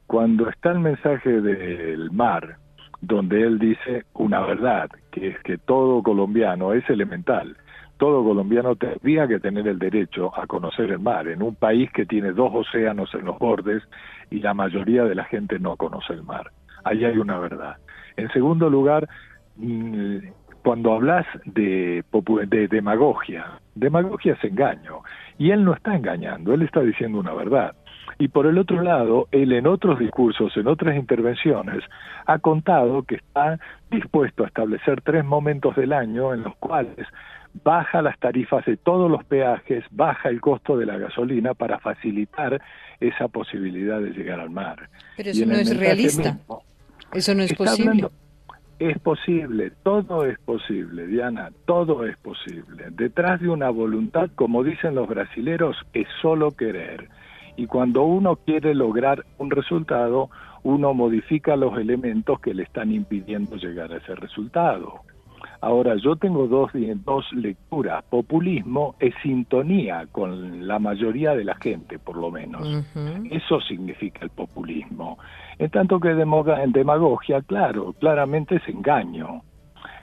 [0.08, 2.58] cuando está el mensaje del mar,
[3.02, 7.56] donde él dice una verdad, que es que todo colombiano es elemental,
[7.98, 12.06] todo colombiano tendría que tener el derecho a conocer el mar, en un país que
[12.06, 13.84] tiene dos océanos en los bordes
[14.30, 16.52] y la mayoría de la gente no conoce el mar.
[16.84, 17.78] Ahí hay una verdad.
[18.18, 19.08] En segundo lugar,
[19.58, 20.18] mm,
[20.64, 22.04] cuando hablas de,
[22.48, 25.02] de demagogia, demagogia es engaño,
[25.38, 27.76] y él no está engañando, él está diciendo una verdad.
[28.20, 31.84] Y por el otro lado, él en otros discursos, en otras intervenciones,
[32.26, 37.08] ha contado que está dispuesto a establecer tres momentos del año en los cuales
[37.64, 42.62] baja las tarifas de todos los peajes, baja el costo de la gasolina para facilitar
[43.00, 44.90] esa posibilidad de llegar al mar.
[45.18, 46.38] Pero eso no es realista.
[47.14, 48.08] eso no es posible.
[48.80, 52.86] es posible, todo es posible, Diana, todo es posible.
[52.92, 57.10] Detrás de una voluntad, como dicen los brasileros, es solo querer.
[57.56, 60.30] Y cuando uno quiere lograr un resultado,
[60.64, 65.02] uno modifica los elementos que le están impidiendo llegar a ese resultado.
[65.64, 66.72] Ahora, yo tengo dos,
[67.06, 68.04] dos lecturas.
[68.10, 72.86] Populismo es sintonía con la mayoría de la gente, por lo menos.
[73.32, 75.18] Eso significa el populismo.
[75.58, 79.42] En tanto que demagogia, claro, claramente es engaño.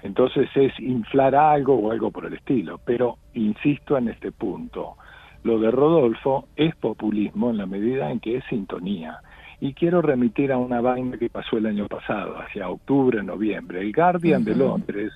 [0.02, 2.80] Entonces es inflar algo o algo por el estilo.
[2.82, 4.94] Pero insisto en este punto.
[5.42, 9.18] Lo de Rodolfo es populismo en la medida en que es sintonía.
[9.60, 13.82] Y quiero remitir a una vaina que pasó el año pasado, hacia octubre, noviembre.
[13.82, 15.12] El Guardian de Londres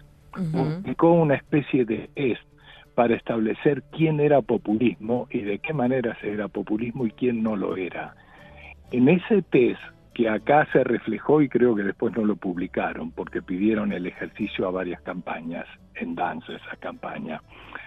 [0.52, 2.42] publicó una especie de test
[2.94, 7.56] para establecer quién era populismo y de qué manera se era populismo y quién no
[7.56, 8.14] lo era.
[8.92, 9.80] En ese test
[10.14, 14.68] que acá se reflejó y creo que después no lo publicaron porque pidieron el ejercicio
[14.68, 15.66] a varias campañas,
[15.96, 17.42] en danza esa campaña.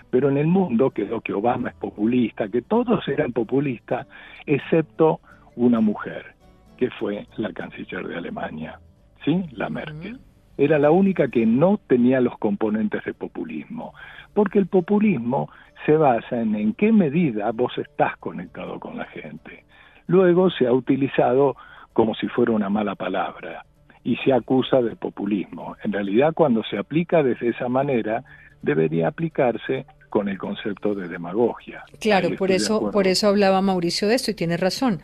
[0.09, 4.07] Pero en el mundo quedó que Obama es populista, que todos eran populistas,
[4.45, 5.21] excepto
[5.55, 6.35] una mujer,
[6.75, 8.79] que fue la canciller de Alemania,
[9.23, 9.45] ¿sí?
[9.53, 10.19] La Merkel
[10.57, 13.93] era la única que no tenía los componentes de populismo,
[14.33, 15.49] porque el populismo
[15.85, 19.63] se basa en en qué medida vos estás conectado con la gente.
[20.07, 21.55] Luego se ha utilizado
[21.93, 23.65] como si fuera una mala palabra
[24.03, 25.75] y se acusa de populismo.
[25.83, 28.23] En realidad cuando se aplica de esa manera
[28.61, 31.83] debería aplicarse con el concepto de demagogia.
[31.99, 35.01] Claro, por eso, por eso hablaba Mauricio de esto y tiene razón,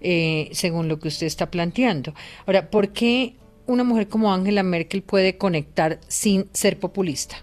[0.00, 2.14] eh, según lo que usted está planteando.
[2.46, 3.34] Ahora, ¿por qué
[3.66, 7.36] una mujer como Angela Merkel puede conectar sin ser populista?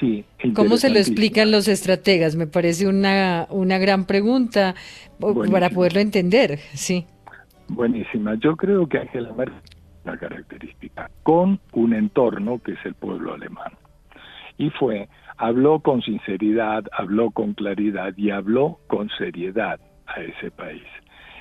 [0.00, 2.34] Sí, ¿Cómo se lo explican los estrategas?
[2.34, 4.74] Me parece una, una gran pregunta
[5.50, 7.06] para poderlo entender, sí.
[7.68, 8.34] Buenísima.
[8.34, 9.62] Yo creo que Angela Merkel
[10.04, 13.72] una característica, con un entorno que es el pueblo alemán.
[14.58, 20.84] Y fue, habló con sinceridad, habló con claridad y habló con seriedad a ese país.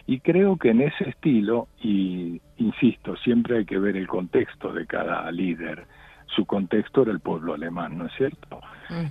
[0.06, 4.86] Y creo que en ese estilo, y insisto, siempre hay que ver el contexto de
[4.86, 5.86] cada líder,
[6.28, 8.60] su contexto era el pueblo alemán, ¿no es cierto?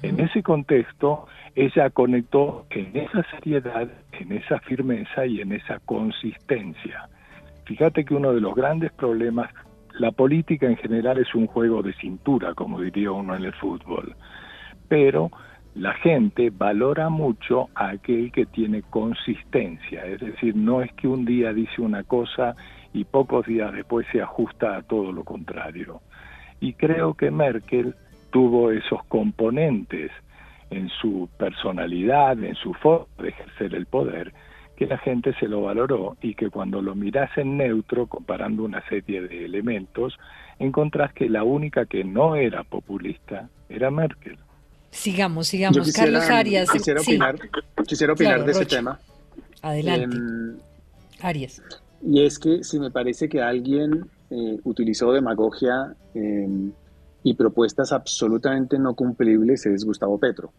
[0.02, 7.08] En ese contexto, ella conectó en esa seriedad, en esa firmeza y en esa consistencia.
[7.64, 9.50] Fíjate que uno de los grandes problemas,
[9.98, 14.14] la política en general es un juego de cintura, como diría uno en el fútbol,
[14.88, 15.30] pero
[15.74, 21.24] la gente valora mucho a aquel que tiene consistencia, es decir, no es que un
[21.24, 22.54] día dice una cosa
[22.92, 26.02] y pocos días después se ajusta a todo lo contrario.
[26.60, 27.94] Y creo que Merkel
[28.30, 30.10] tuvo esos componentes
[30.70, 34.32] en su personalidad, en su forma de ejercer el poder,
[34.76, 38.82] que la gente se lo valoró y que cuando lo miras en neutro, comparando una
[38.88, 40.18] serie de elementos,
[40.58, 44.38] encontrás que la única que no era populista era Merkel.
[44.92, 45.90] Sigamos, sigamos.
[45.92, 46.70] Carlos Arias.
[46.70, 47.36] Quisiera opinar,
[47.86, 49.00] quisiera opinar de ese tema.
[49.62, 50.16] Adelante.
[50.16, 50.58] Em,
[51.20, 51.62] Arias.
[52.02, 56.72] Y es que si me parece que alguien eh, utilizó demagogia em,
[57.22, 60.52] y propuestas absolutamente no cumplibles es Gustavo Petro.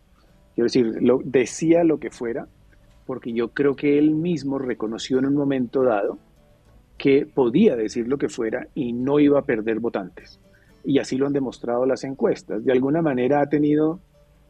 [0.56, 2.48] Quiero decir, lo, decía lo que fuera,
[3.06, 6.18] porque yo creo que él mismo reconoció en un momento dado
[6.98, 10.40] que podía decir lo que fuera y no iba a perder votantes.
[10.84, 12.64] Y así lo han demostrado las encuestas.
[12.64, 14.00] De alguna manera ha tenido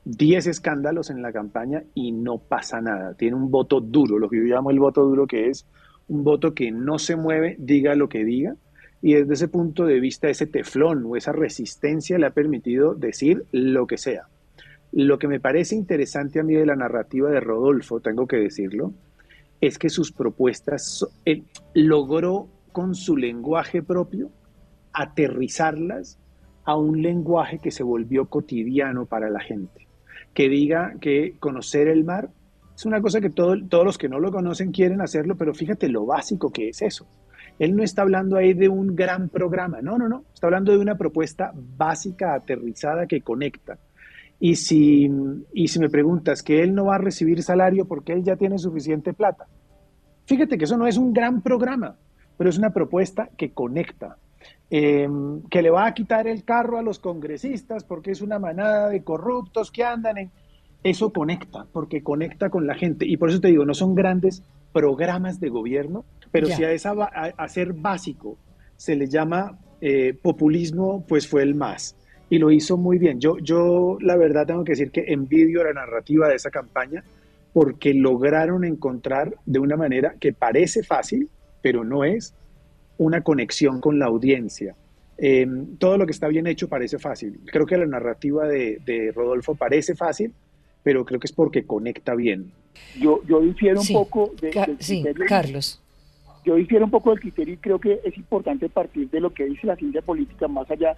[0.06, 3.14] 10 escándalos en la campaña y no pasa nada.
[3.14, 5.66] Tiene un voto duro, lo que yo llamo el voto duro, que es
[6.08, 8.56] un voto que no se mueve, diga lo que diga,
[9.02, 13.46] y desde ese punto de vista, ese teflón o esa resistencia le ha permitido decir
[13.52, 14.28] lo que sea.
[14.92, 18.94] Lo que me parece interesante a mí de la narrativa de Rodolfo, tengo que decirlo,
[19.60, 21.06] es que sus propuestas
[21.74, 24.30] logró con su lenguaje propio
[24.92, 26.20] aterrizarlas
[26.66, 29.88] a un lenguaje que se volvió cotidiano para la gente.
[30.34, 32.30] Que diga que conocer el mar
[32.76, 36.06] es una cosa que todos los que no lo conocen quieren hacerlo, pero fíjate lo
[36.06, 37.06] básico que es eso.
[37.60, 40.80] Él no está hablando ahí de un gran programa, no, no, no, está hablando de
[40.80, 43.78] una propuesta básica, aterrizada, que conecta.
[44.40, 45.10] Y si,
[45.54, 48.58] y si me preguntas que él no va a recibir salario porque él ya tiene
[48.58, 49.46] suficiente plata,
[50.26, 51.96] fíjate que eso no es un gran programa,
[52.38, 54.18] pero es una propuesta que conecta,
[54.76, 58.90] em, que le va a quitar el carro a los congresistas porque es una manada
[58.90, 60.32] de corruptos que andan en...
[60.84, 63.06] Eso conecta, porque conecta con la gente.
[63.06, 64.42] Y por eso te digo, no son grandes
[64.74, 68.36] programas de gobierno, pero si a, esa, a, ser básico
[68.76, 71.96] se le llama eh, populismo, pues fue el más.
[72.32, 73.20] Y lo hizo muy bien.
[73.20, 77.04] Yo, yo la verdad tengo que decir que envidio la narrativa de esa campaña
[77.54, 81.30] porque lograron encontrar de una manera que parece fácil,
[81.62, 82.34] pero no es,
[82.98, 84.76] una conexión con la audiencia.
[85.18, 87.40] Em, todo lo que está bien hecho parece fácil.
[87.46, 90.34] Creo que la narrativa de, de Rodolfo parece fácil,
[90.84, 92.52] pero creo que es porque conecta bien.
[93.00, 95.82] Yo, yo difiero un poco de, sí, Carlos.
[96.44, 99.46] Yo difiero un poco del criterio y creo que es importante partir de lo que
[99.46, 100.96] dice la ciencia política más allá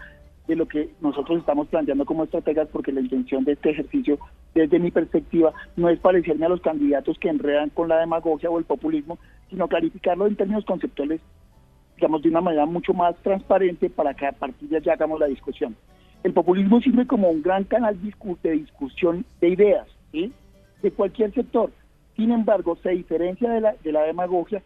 [0.48, 4.20] de lo que nosotros estamos planteando como estrategas, porque la intención de este ejercicio,
[4.54, 8.60] desde mi perspectiva, no es parecerme a los candidatos que enredan con la demagogia o
[8.60, 9.18] el populismo,
[9.50, 11.22] sino clarificarlo en términos conceptuales,
[11.96, 15.28] digamos, de una manera mucho más transparente para que a partir de allá hagamos la
[15.28, 15.76] discusión.
[16.24, 21.72] El populismo sirve como un gran canal de discusión de ideas, de cualquier sector.
[22.16, 24.62] Sin embargo, se diferencia de la, de la demagogia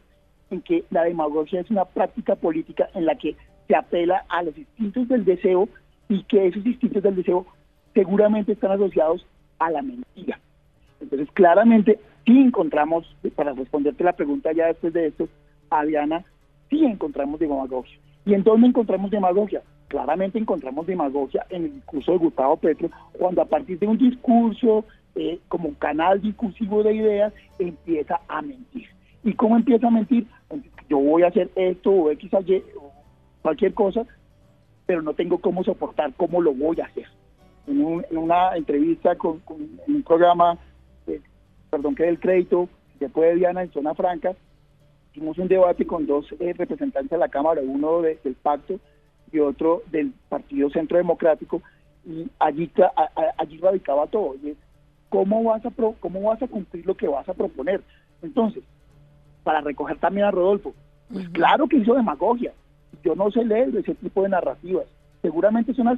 [0.52, 3.36] en que la demagogia es una práctica política en la que
[3.68, 5.70] se apela a los instintos del deseo
[6.08, 7.46] y que esos instintos del deseo
[7.94, 9.26] seguramente están asociados
[9.60, 10.40] a la mentira.
[11.02, 15.28] Entonces, claramente, sí encontramos, para responderte la pregunta ya después de esto,
[15.70, 16.24] Adriana,
[16.70, 17.98] sí encontramos demagogia.
[18.26, 19.62] ¿Y en dónde encontramos demagogia?
[19.88, 24.86] Claramente encontramos demagogia en el discurso de Gustavo Petro, cuando a partir de un discurso
[25.16, 28.88] eh, como canal discursivo de ideas empieza a mentir.
[29.24, 30.28] ¿Y cómo empieza a mentir?
[30.88, 32.64] Yo voy a hacer esto o X o Y
[33.42, 34.06] cualquier cosa,
[34.86, 37.06] pero no tengo cómo soportar cómo lo voy a hacer.
[37.68, 37.82] En,
[38.18, 39.42] una entrevista con,
[39.88, 40.58] en un programa,
[41.08, 41.22] eh,
[41.70, 42.70] perdón que del crédito,
[43.00, 44.36] después de Diana en Zona Franca,
[45.12, 48.80] hicimos un debate con dos eh, representantes de la Cámara, uno del pacto
[49.32, 51.62] y otro del Partido Centro Democrático,
[52.06, 52.72] y allí,
[53.38, 54.36] allí radicaba todo.
[54.42, 54.58] Y es,
[55.10, 57.82] ¿cómo vas, a ¿cómo vas a cumplir lo que vas a proponer?
[58.22, 58.64] Entonces,
[59.44, 60.74] para recoger también a Rodolfo,
[61.12, 62.54] pues claro que hizo demagogia.
[63.04, 64.86] Yo no sé leer ese tipo de narrativas.
[65.22, 65.98] Seguramente son,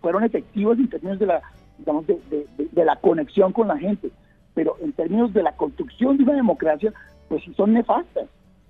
[0.00, 1.42] fueron efectivas en términos de la,
[1.78, 2.20] digamos, de,
[2.56, 4.10] de la conexión con la gente,
[4.54, 6.92] pero en términos de la construcción de una democracia,
[7.28, 8.26] pues sí son nefastas.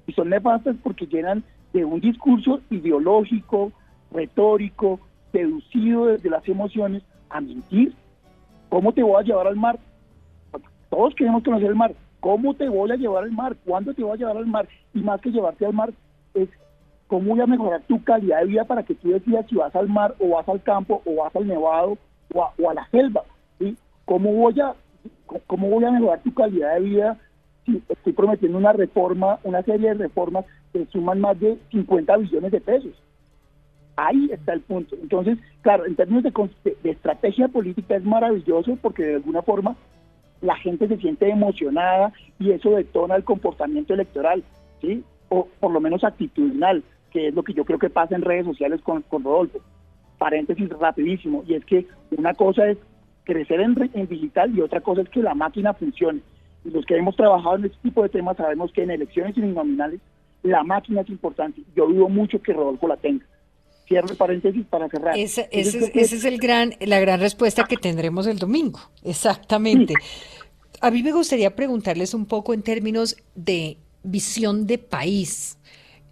[0.09, 3.71] Y son nefastas porque llenan de un discurso ideológico,
[4.11, 4.99] retórico,
[5.33, 7.93] seducido desde las emociones a mentir.
[8.71, 9.79] ¿Cómo te voy a llevar al mar?
[10.89, 11.95] Todos queremos conocer el mar.
[12.21, 13.55] ¿Cómo te voy a llevar al mar?
[13.67, 14.67] ¿Cuándo te voy a llevar al mar?
[14.95, 15.93] Y más que llevarte al mar,
[16.33, 16.49] es
[17.07, 19.89] cómo voy a mejorar tu calidad de vida para que tú decidas si vas al
[19.89, 21.99] mar o vas al campo o vas al nevado
[22.33, 23.25] o a, la selva.
[23.59, 23.77] ¿sí?
[24.07, 24.75] ¿Cómo, voy a,
[25.47, 27.19] ¿Cómo voy a mejorar tu calidad de vida
[27.89, 32.61] estoy prometiendo una reforma, una serie de reformas que suman más de 50 billones de
[32.61, 32.93] pesos?
[33.97, 34.97] Ahí está el punto.
[35.01, 39.77] Entonces, claro, en términos de, de, estrategia política es maravilloso porque de alguna forma
[40.41, 44.45] la gente se siente emocionada y eso detona el comportamiento electoral,
[44.81, 45.03] ¿sí?
[45.31, 48.47] O por lo menos actitudinal, que es lo que yo creo que pasa en redes
[48.47, 49.59] sociales con, Rodolfo.
[50.17, 52.79] Paréntesis rapidísimo, y es que una cosa es
[53.25, 56.21] crecer en digital y otra cosa es que la máquina funcione.
[56.69, 60.01] Y los que hemos trabajado en este tipo de temas sabemos que en elecciones uninominales
[60.43, 61.63] la máquina es importante.
[61.75, 63.25] Yo vivo mucho que Rodolfo la tenga
[63.89, 65.19] cierro el paréntesis para cerrar.
[65.19, 69.95] Esa ese, es el gran, la gran respuesta que tendremos el domingo, exactamente.
[70.81, 75.59] A mí me gustaría preguntarles un poco en términos de visión de país.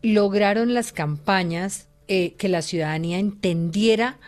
[0.02, 4.18] ¿Lograron las campañas eh, que la ciudadanía entendiera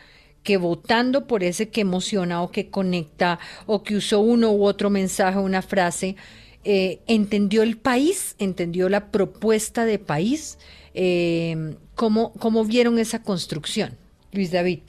[0.49, 4.89] que votando por ese que emociona o que conecta o que usó uno u otro
[4.89, 6.17] mensaje, una frase,
[6.65, 10.59] eh, entendió el país, entendió la propuesta de país?
[10.95, 13.91] Eh, ¿cómo, ¿Cómo vieron esa construcción,
[14.33, 14.81] Luis David?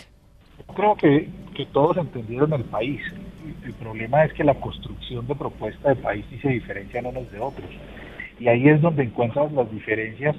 [0.77, 3.01] Creo que, que todos entendieron el país.
[3.65, 7.39] El problema es que la construcción de propuesta de país sí se diferencian unos de
[7.41, 7.69] otros.
[8.39, 10.37] Y ahí es donde encuentras las diferencias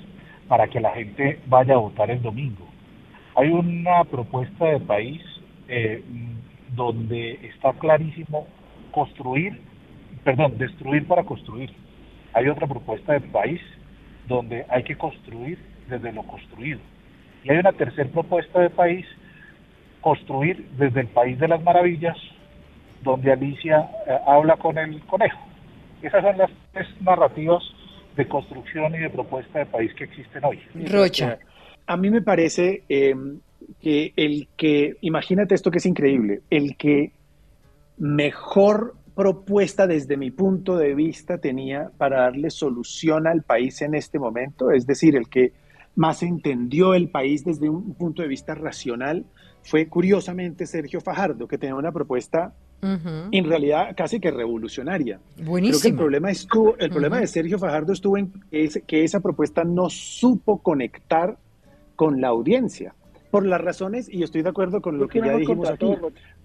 [0.49, 2.70] para que la gente vaya a votar el domingo.
[3.37, 5.23] Hay una propuesta de país
[5.69, 6.03] eh,
[6.75, 8.47] donde está clarísimo
[8.93, 9.61] construir,
[10.25, 11.71] perdón, destruir para construir.
[12.33, 13.61] Hay otra propuesta de país
[14.29, 15.59] donde hay que construir
[15.89, 16.81] desde lo construido.
[17.45, 19.07] Y hay una tercera propuesta de país,
[20.01, 22.17] construir desde el país de las maravillas,
[23.03, 25.41] donde Alicia eh, habla con el conejo.
[26.03, 27.63] Esas son las tres narrativas
[28.17, 30.61] de construcción y de propuesta de país que existen hoy.
[30.91, 31.39] Rocha.
[31.87, 33.15] A mí me parece eh,
[33.81, 37.13] que el que, imagínate esto que es increíble, el que
[37.99, 44.19] mejor propuesta desde mi punto de vista tenía para darle solución al país en este
[44.19, 45.53] momento, es decir, el que
[45.97, 49.27] más entendió el país desde un punto de vista racional,
[49.63, 55.21] fue curiosamente Sergio Fajardo, que tenía una propuesta en realidad casi que revolucionaria.
[55.37, 55.81] Buenísimo.
[55.81, 59.65] Creo que el problema, estuvo, el problema de Sergio Fajardo estuvo en que esa propuesta
[59.65, 61.37] no supo conectar
[62.01, 62.95] con la audiencia.
[63.31, 65.95] Por las razones, y estoy de acuerdo con lo que ya dijimos aquí,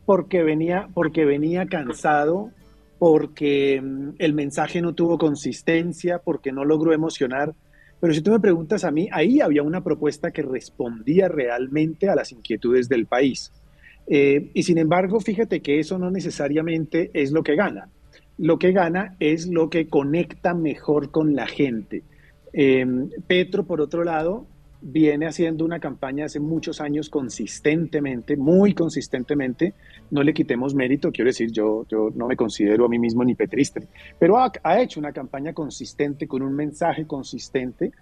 [0.06, 2.52] porque venía, porque venía cansado
[3.00, 7.54] porque mm, el mensaje no tuvo consistencia, porque no logró emocionar.
[8.02, 12.16] Pero si tú me preguntas a mí, ahí había una propuesta que respondía realmente a
[12.16, 13.54] las inquietudes del país.
[14.08, 17.88] Eh, y sin embargo, fíjate que eso no necesariamente es lo que gana.
[18.38, 22.04] Lo que gana es lo que conecta mejor con la gente.
[22.52, 22.86] Eh,
[23.26, 24.48] Petro, por otro lado,
[24.88, 29.74] viene haciendo una campaña hace muchos años consistentemente, muy consistentemente.
[30.12, 33.34] No le quitemos mérito, quiero decir, yo, yo no me considero a mí mismo ni
[33.34, 33.88] petriste,
[34.20, 37.94] pero ha, hecho una campaña consistente con un mensaje consistente,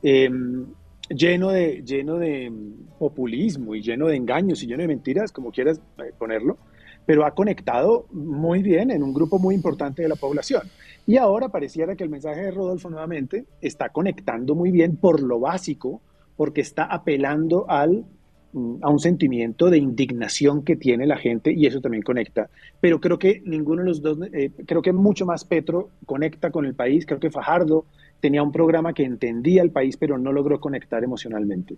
[0.00, 0.66] em,
[1.10, 2.52] lleno, de, lleno de
[3.00, 6.56] populismo y lleno de engaños y lleno de mentiras, como quieras eh, ponerlo,
[7.04, 10.62] pero ha conectado muy bien en un grupo muy importante de la población.
[11.04, 15.40] Y ahora pareciera que el mensaje de Rodolfo nuevamente está conectando muy bien por lo
[15.40, 16.00] básico
[16.38, 18.04] porque está apelando al,
[18.52, 22.48] mm, a un sentimiento de indignación que tiene la gente y eso también conecta.
[22.80, 26.64] Pero creo que ninguno de los dos, eh, creo que mucho más Petro conecta con
[26.64, 27.86] el país, creo que Fajardo
[28.20, 31.76] tenía un programa que entendía el país pero no logró conectar emocionalmente.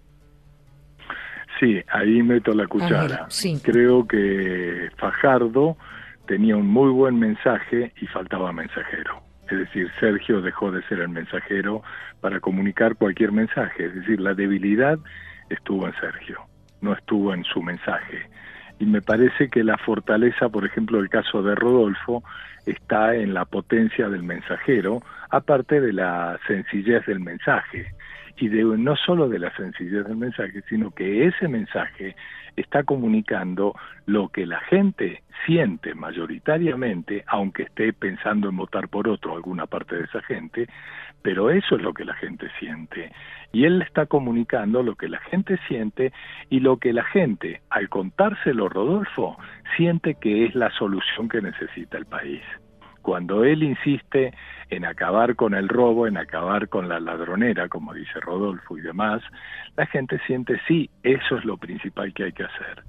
[1.59, 3.29] Sí, ahí meto la cuchara.
[3.63, 5.77] Creo que Fajardo
[6.27, 9.23] tenía un muy buen mensaje y faltaba mensajero.
[9.51, 11.83] Es decir, Sergio dejó de ser el mensajero
[12.21, 13.87] para comunicar cualquier mensaje.
[13.87, 14.99] Es decir, la debilidad
[15.49, 16.39] estuvo en Sergio,
[16.81, 18.29] no estuvo en su mensaje.
[18.79, 22.23] Y me parece que la fortaleza, por ejemplo, el caso de Rodolfo,
[22.67, 27.93] está en la potencia del mensajero, aparte de la sencillez del mensaje.
[28.43, 32.17] y de no solo de la sencillez del mensaje, sino que ese mensaje
[32.61, 33.75] está comunicando
[34.07, 39.97] lo que la gente siente mayoritariamente, aunque esté pensando en votar por otro alguna parte
[39.97, 40.69] de esa gente,
[41.23, 43.13] pero eso es lo que la gente siente.
[43.53, 46.13] Y él está comunicando lo que la gente siente
[46.49, 49.37] y lo que la gente, al contárselo Rodolfo,
[49.77, 52.43] siente que es la solución que necesita el país.
[53.03, 54.33] Cuando él insiste
[54.69, 59.23] en acabar con el robo, en acabar con la ladronera, como dice Rodolfo y demás,
[59.77, 62.85] la gente siente sí, eso es lo principal que hay que hacer.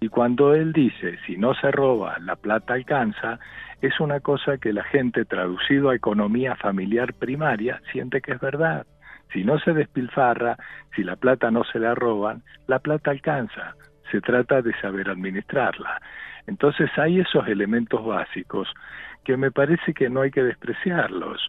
[0.00, 3.38] Y cuando él dice, si no se roba, la plata alcanza,
[3.80, 8.86] es una cosa que la gente, traducido a economía familiar primaria, siente que es verdad.
[9.32, 10.56] Si no se despilfarra,
[10.94, 13.74] si la plata no se la roban, la plata alcanza.
[14.10, 16.00] Se trata de saber administrarla.
[16.46, 18.68] Entonces hay esos elementos básicos
[19.24, 21.48] que me parece que no hay que despreciarlos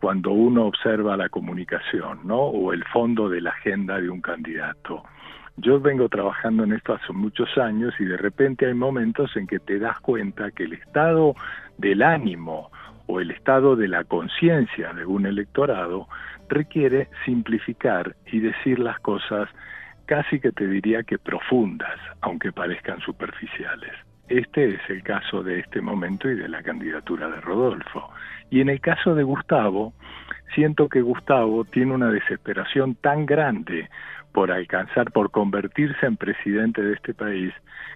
[0.00, 2.36] cuando uno observa la comunicación, ¿no?
[2.36, 5.02] O el fondo de la agenda de un candidato.
[5.56, 9.60] Yo vengo trabajando en esto hace muchos años y de repente hay momentos en que
[9.60, 11.34] te das cuenta que el estado
[11.78, 12.70] del ánimo
[13.06, 16.08] o el estado de la conciencia de un electorado
[16.48, 19.48] requiere simplificar y decir las cosas
[20.06, 23.92] casi que te diría que profundas, aunque parezcan superficiales.
[24.28, 28.10] Este es el caso de este momento y de la candidatura de Rodolfo.
[28.50, 29.92] Y en el caso de Gustavo,
[30.54, 33.90] siento que Gustavo tiene una desesperación tan grande
[34.32, 37.52] por alcanzar, por convertirse en presidente de este país,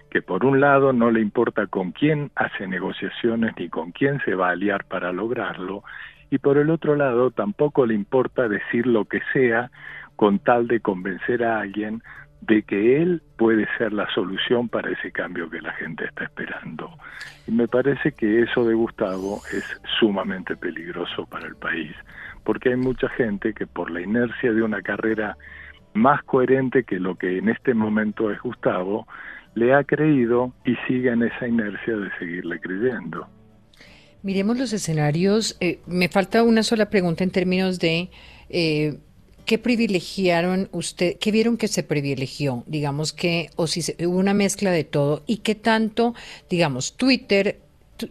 [0.09, 4.35] que por un lado no le importa con quién hace negociaciones ni con quién se
[4.35, 5.83] va a aliar para lograrlo,
[6.29, 9.71] y por el otro lado tampoco le importa decir lo que sea
[10.15, 12.01] con tal de convencer a alguien
[12.41, 16.89] de que él puede ser la solución para ese cambio que la gente está esperando.
[17.47, 19.63] Y me parece que eso de Gustavo es
[19.99, 21.91] sumamente peligroso para el país,
[22.43, 25.37] porque hay mucha gente que por la inercia de una carrera
[25.93, 29.07] más coherente que lo que en este momento es Gustavo,
[29.55, 33.27] le ha creído y sigue en esa inercia de seguirle creyendo.
[34.21, 35.57] Miremos los escenarios.
[35.59, 38.09] Eh, me falta una sola pregunta en términos de
[38.49, 38.99] eh,
[39.49, 42.63] ¿qué privilegiaron usted, qué vieron que se privilegió?
[42.67, 46.13] Digamos que, o si hubo una mezcla de todo, y qué tanto,
[46.51, 47.59] digamos, Twitter,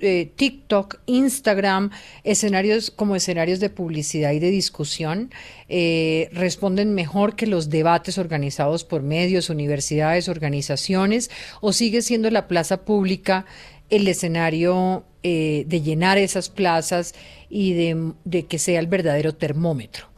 [0.01, 1.91] eh, TikTok, Instagram,
[2.25, 5.31] escenarios como escenarios de publicidad y de discusión,
[5.69, 11.31] eh, responden mejor que los debates organizados por medios, universidades, organizaciones,
[11.61, 13.47] o sigue siendo la plaza pública
[13.91, 17.15] el escenario eh, de llenar esas plazas
[17.49, 20.18] y de que sea el verdadero termómetro.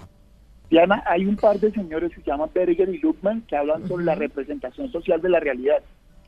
[0.70, 4.04] Diana, hay un par de señores que se llaman Berger y Luckman que hablan sobre
[4.04, 5.82] la representación social de la realidad.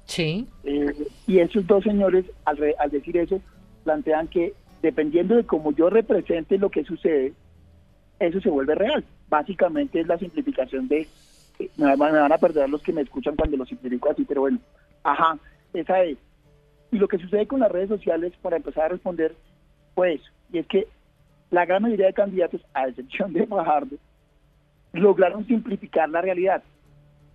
[0.04, 0.48] Sí.
[0.64, 0.92] Eh,
[1.28, 3.40] y esos dos señores, al, al decir eso,
[3.84, 7.32] plantean que dependiendo de cómo yo represente lo que sucede,
[8.18, 9.04] eso se vuelve real.
[9.28, 11.06] Básicamente es la simplificación de,
[11.58, 14.58] eh, me, van a perder los que me escuchan cuando lo simplifico así, pero bueno,
[15.04, 15.38] ajá,
[15.72, 16.18] esa es.
[16.90, 19.34] Y lo que sucede con las redes sociales, para empezar a responder,
[19.94, 20.20] pues,
[20.52, 20.86] y es que
[21.50, 23.96] la gran mayoría de candidatos, a excepción de Fajardo,
[24.92, 26.62] lograron simplificar la realidad,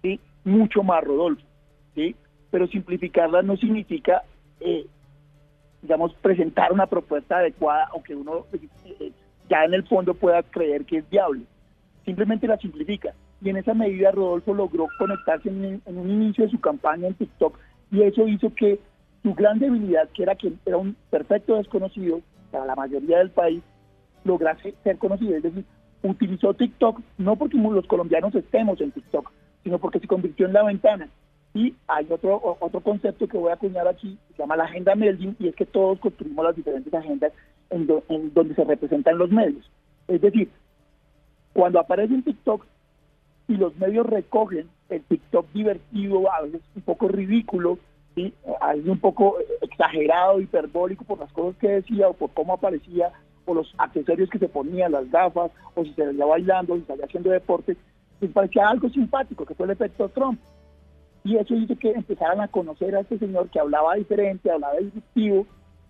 [0.02, 0.20] ¿sí?
[0.44, 1.44] Mucho más, Rodolfo,
[1.96, 2.16] ¿sí?
[2.52, 4.24] Pero simplificarla no significa,
[4.60, 4.86] eh,
[5.82, 9.12] digamos, presentar una propuesta adecuada o que uno eh,
[9.50, 11.44] ya en el fondo pueda creer que es viable.
[12.06, 13.14] Simplemente la simplifica.
[13.42, 17.14] Y en esa medida Rodolfo logró conectarse en, en un inicio de su campaña en
[17.14, 17.58] TikTok
[17.92, 18.80] y eso hizo que
[19.24, 23.62] su gran debilidad, que era que era un perfecto desconocido para la mayoría del país,
[24.24, 25.36] lograse ser conocido.
[25.36, 25.66] Es decir,
[26.04, 29.32] utilizó TikTok no porque los colombianos estemos en TikTok,
[29.64, 31.10] sino porque se convirtió en la ventana.
[31.54, 35.36] Y hay otro, otro concepto que voy a acuñar aquí, se llama la agenda melding,
[35.40, 37.34] y es que todos construimos las diferentes agendas
[37.70, 37.88] en,
[38.34, 39.70] donde se representan los medios.
[40.08, 40.50] Es decir,
[41.54, 42.66] cuando aparece en TikTok
[43.48, 47.80] y los medios recogen el TikTok divertido, a veces un poco ridículo,
[48.14, 48.34] ¿sí?
[48.62, 53.12] a veces un poco exagerado, hiperbólico por las cosas que decía o por cómo aparecía,
[53.48, 56.84] o los accesorios que se ponían, las gafas, o si se veía bailando, o si
[56.84, 57.76] salía haciendo deporte,
[58.20, 60.40] les parecía algo simpático, que fue el efecto Trump.
[61.24, 65.48] Y eso hizo que empezaran a conocer a este señor que hablaba diferente, hablaba disruptivo,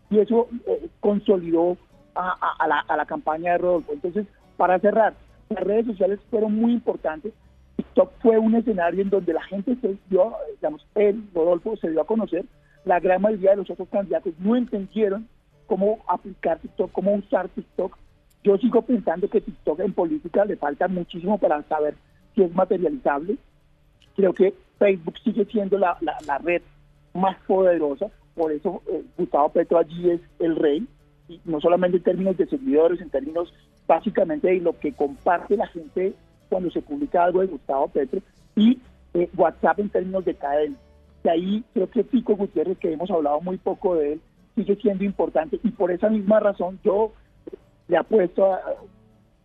[0.09, 1.77] y eso eh, consolidó
[2.15, 3.93] a, la, a la campaña de Rodolfo.
[3.93, 5.13] Entonces, para cerrar,
[5.49, 7.33] las redes sociales fueron muy importantes.
[7.75, 12.01] TikTok fue un escenario en donde la gente se dio, digamos, él, Rodolfo, se dio
[12.01, 12.45] a conocer.
[12.85, 15.27] La gran mayoría de los otros candidatos no entendieron
[15.67, 17.97] cómo aplicar TikTok, cómo usar TikTok.
[18.43, 21.95] Yo sigo pensando que TikTok en política le falta muchísimo para saber
[22.33, 23.37] si es materializable.
[24.15, 26.61] Creo que Facebook sigue siendo la, la, red
[27.13, 30.87] más poderosa, por eso eh, Gustavo Petro allí es el rey,
[31.27, 33.53] y no solamente en términos de seguidores, en términos
[33.87, 36.13] básicamente de lo que comparte la gente
[36.49, 38.21] cuando se publica algo de Gustavo Petro,
[38.55, 38.79] y
[39.13, 40.75] eh, WhatsApp en términos de cadena.
[41.23, 44.21] De ahí creo que Pico Gutiérrez, que hemos hablado muy poco de él,
[44.57, 47.13] sigue siendo importante y por esa misma razón yo
[47.87, 48.59] le apuesto, a,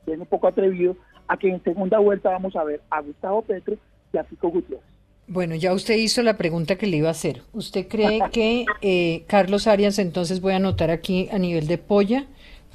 [0.07, 0.97] es un poco atrevido,
[1.29, 3.77] a que en segunda vuelta vamos a ver a Gustavo Petro
[4.13, 4.85] y a Pico Gutiérrez.
[5.29, 7.43] Bueno, ya usted hizo la pregunta que le iba a hacer.
[7.53, 12.25] ¿Usted cree que eh, Carlos Arias, entonces voy a anotar aquí a nivel de Polla,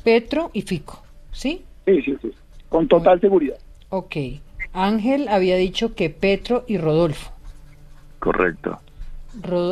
[0.03, 1.65] Petro y Fico, ¿sí?
[1.85, 2.31] Sí, sí, sí,
[2.69, 3.57] con total seguridad.
[3.89, 4.15] Ok.
[4.73, 7.31] Ángel había dicho que Petro y Rodolfo.
[8.19, 8.79] Correcto.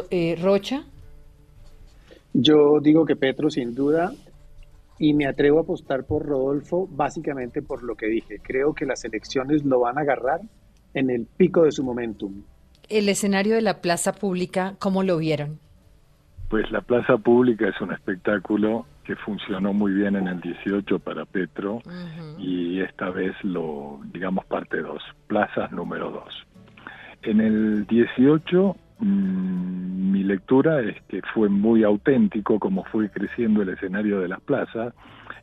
[0.09, 0.83] Eh, Rocha.
[2.37, 4.11] Yo digo que Petro sin duda
[4.99, 8.39] y me atrevo a apostar por Rodolfo básicamente por lo que dije.
[8.43, 10.41] Creo que las elecciones lo van a agarrar
[10.93, 12.43] en el pico de su momentum.
[12.89, 15.59] El escenario de la plaza pública, ¿cómo lo vieron?
[16.49, 21.23] Pues la plaza pública es un espectáculo que funcionó muy bien en el 18 para
[21.25, 21.79] Petro
[22.37, 26.23] y esta vez lo, digamos, parte 2, plazas número 2.
[27.23, 33.69] En el 18 mm, mi lectura es que fue muy auténtico como fue creciendo el
[33.69, 34.93] escenario de las plazas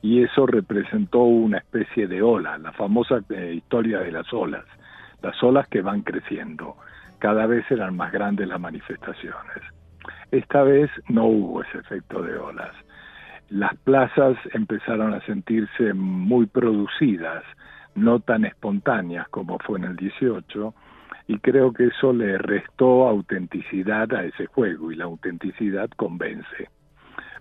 [0.01, 4.65] y eso representó una especie de ola, la famosa eh, historia de las olas,
[5.23, 6.77] las olas que van creciendo,
[7.19, 9.59] cada vez eran más grandes las manifestaciones.
[10.31, 12.73] Esta vez no hubo ese efecto de olas
[13.53, 17.45] las plazas empezaron a sentirse muy producidas,
[17.95, 20.75] no tan espontáneas como fue en el 18,
[21.29, 26.69] y creo que eso le restó autenticidad a ese juego y la autenticidad convence.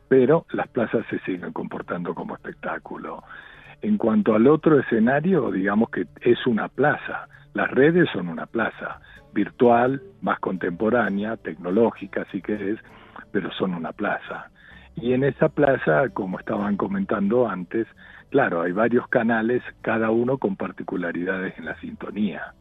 [0.07, 3.23] Pero las plazas se siguen comportando como espectáculo.
[3.81, 7.27] En cuanto al otro escenario, digamos que es una plaza.
[7.53, 8.99] Las redes son una plaza,
[9.33, 12.79] virtual, más contemporánea, tecnológica, si querés,
[13.31, 14.51] pero son una plaza.
[14.95, 17.87] Y en esa plaza, como estaban comentando antes,
[18.29, 22.53] claro, hay varios canales, cada uno con particularidades en la sintonía.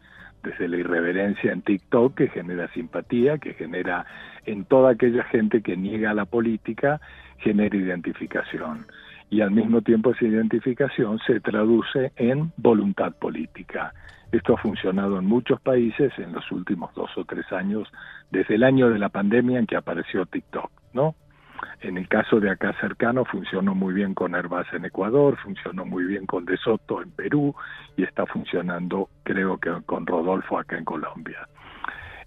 [0.43, 4.07] Desde la irreverencia en TikTok, que genera simpatía, que genera
[4.47, 7.01] en toda aquella gente que niega la política,
[7.39, 8.87] genera identificación.
[9.29, 13.93] Y al mismo tiempo esa identificación se traduce en voluntad política.
[14.33, 17.89] Esto ha funcionado en muchos países en los últimos dos o tres años,
[18.31, 21.15] desde el año de la pandemia en que apareció TikTok, ¿no?
[21.81, 26.05] En el caso de acá cercano funcionó muy bien con Herbaz en Ecuador, funcionó muy
[26.05, 27.55] bien con De Soto en Perú
[27.97, 31.49] y está funcionando creo que con Rodolfo acá en Colombia.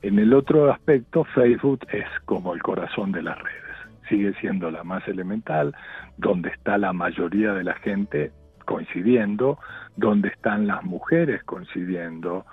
[0.01, 3.61] En el otro aspecto, Facebook es como el corazón de las redes.
[4.09, 5.73] Sigue siendo la más elemental,
[6.17, 8.31] donde está la mayoría de la gente
[8.65, 9.59] coincidiendo,
[9.95, 12.45] donde están las mujeres coincidiendo,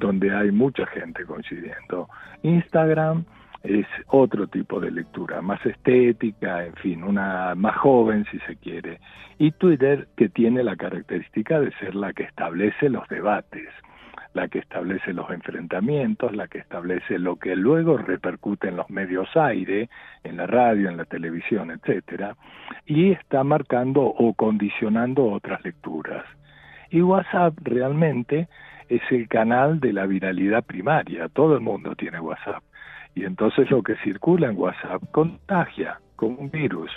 [0.00, 2.08] donde hay mucha gente coincidiendo.
[2.42, 3.24] Instagram
[3.64, 9.00] es otro tipo de lectura, más estética, en fin, una más joven si se quiere.
[9.38, 13.68] Y Twitter que tiene la característica de ser la que establece los debates,
[14.34, 19.34] la que establece los enfrentamientos, la que establece lo que luego repercute en los medios
[19.34, 19.88] aire,
[20.24, 22.36] en la radio, en la televisión, etcétera,
[22.84, 26.24] y está marcando o condicionando otras lecturas.
[26.90, 28.46] Y WhatsApp realmente
[28.90, 32.62] es el canal de la viralidad primaria, todo el mundo tiene WhatsApp
[33.14, 36.90] y entonces lo que circula en WhatsApp contagia como un virus.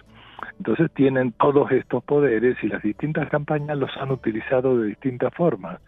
[0.58, 5.80] Entonces tienen todos estos poderes y las distintas campañas los han utilizado de distintas formas,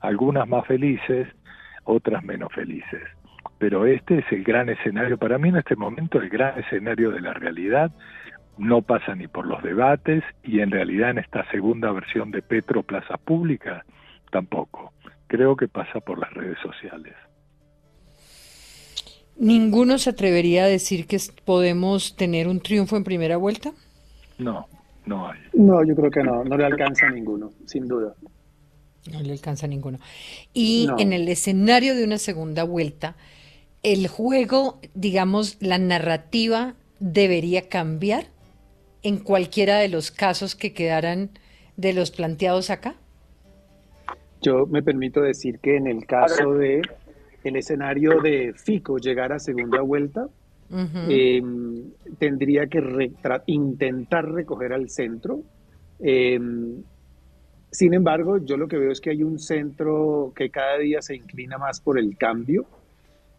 [0.00, 1.28] algunas más felices,
[1.84, 3.02] otras menos felices.
[3.58, 7.20] Pero este es el gran escenario, para mí en este momento el gran escenario de
[7.20, 7.90] la realidad,
[8.58, 12.82] no pasa ni por los debates y en realidad en esta segunda versión de Petro
[12.82, 13.84] Plaza Pública
[14.30, 14.92] tampoco.
[15.26, 17.14] Creo que pasa por las redes sociales.
[19.38, 23.72] ¿Ninguno se atrevería a decir que podemos tener un triunfo en primera vuelta?
[24.38, 24.66] No,
[25.04, 25.38] no hay.
[25.52, 28.14] No, yo creo que no, no le alcanza a ninguno, sin duda.
[29.12, 29.98] No le alcanza a ninguno.
[30.54, 33.16] Y en el escenario de una segunda vuelta,
[33.82, 38.26] el juego, digamos, la narrativa debería cambiar
[39.02, 41.30] en cualquiera de los casos que quedaran
[41.76, 42.96] de los planteados acá.
[44.42, 46.82] Yo me permito decir que en el caso de
[47.46, 50.28] el escenario de Fico llegar a segunda vuelta,
[51.08, 53.12] em, tendría que
[53.46, 55.42] intentar recoger al centro.
[56.00, 56.82] Em,
[57.70, 61.14] sin embargo, yo lo que veo es que hay un centro que cada día se
[61.14, 62.66] inclina más por el cambio.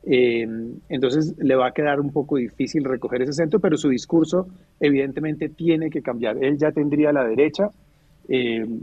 [0.04, 4.48] Em, entonces le va a quedar un poco difícil recoger ese centro, pero su discurso
[4.80, 6.42] evidentemente tiene que cambiar.
[6.42, 7.72] Él ya tendría la derecha,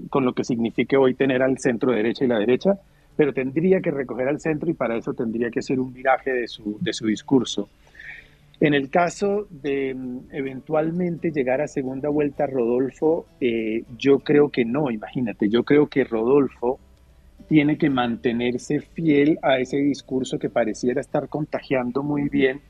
[0.08, 2.78] con lo que signifique hoy tener al centro derecha y la derecha,
[3.16, 6.48] pero tendría que recoger al centro y para eso tendría que ser un viraje de
[6.48, 7.68] su, de su discurso.
[8.60, 14.64] En el caso de mm, eventualmente llegar a segunda vuelta Rodolfo, eh, yo creo que
[14.64, 16.78] no, imagínate, yo creo que Rodolfo
[17.48, 22.60] tiene que mantenerse fiel a ese discurso que pareciera estar contagiando muy bien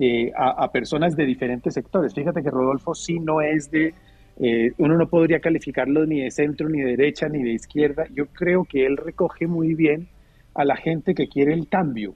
[0.00, 2.14] eh, a, personas de diferentes sectores.
[2.14, 3.94] Fíjate que Rodolfo sí no es de,
[4.40, 8.06] eh, uno no podría calificarlo ni de centro, ni de derecha, ni de izquierda.
[8.12, 10.08] Yo creo que él recoge muy bien
[10.54, 12.14] a la gente que quiere el cambio,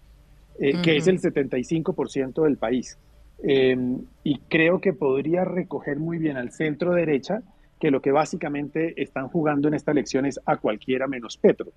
[0.59, 2.99] eh, que es el 75% del país.
[3.43, 7.43] Em, y creo que podría recoger muy bien al centro derecha,
[7.79, 11.73] que lo que básicamente están jugando en esta elección es a cualquiera menos Petro.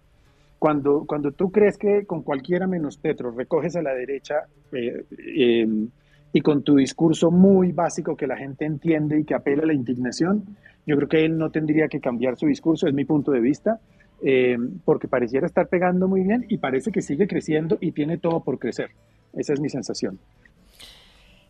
[0.58, 5.04] Cuando, cuando tú crees que con cualquiera menos Petro recoges a la derecha eh,
[5.36, 5.90] em,
[6.32, 9.74] y con tu discurso muy básico que la gente entiende y que apela a la
[9.74, 13.40] indignación, yo creo que él no tendría que cambiar su discurso, es mi punto de
[13.40, 13.80] vista,
[14.22, 18.44] em, porque pareciera estar pegando muy bien y parece que sigue creciendo y tiene todo
[18.44, 18.92] por crecer.
[19.34, 20.20] Esa es mi sensación.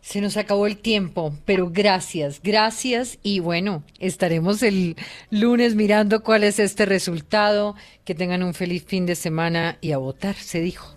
[0.00, 4.96] Se nos acabó el tiempo, pero gracias, gracias y bueno, estaremos el
[5.30, 7.74] lunes mirando cuál es este resultado.
[8.04, 10.96] Que tengan un feliz fin de semana y a votar, se dijo.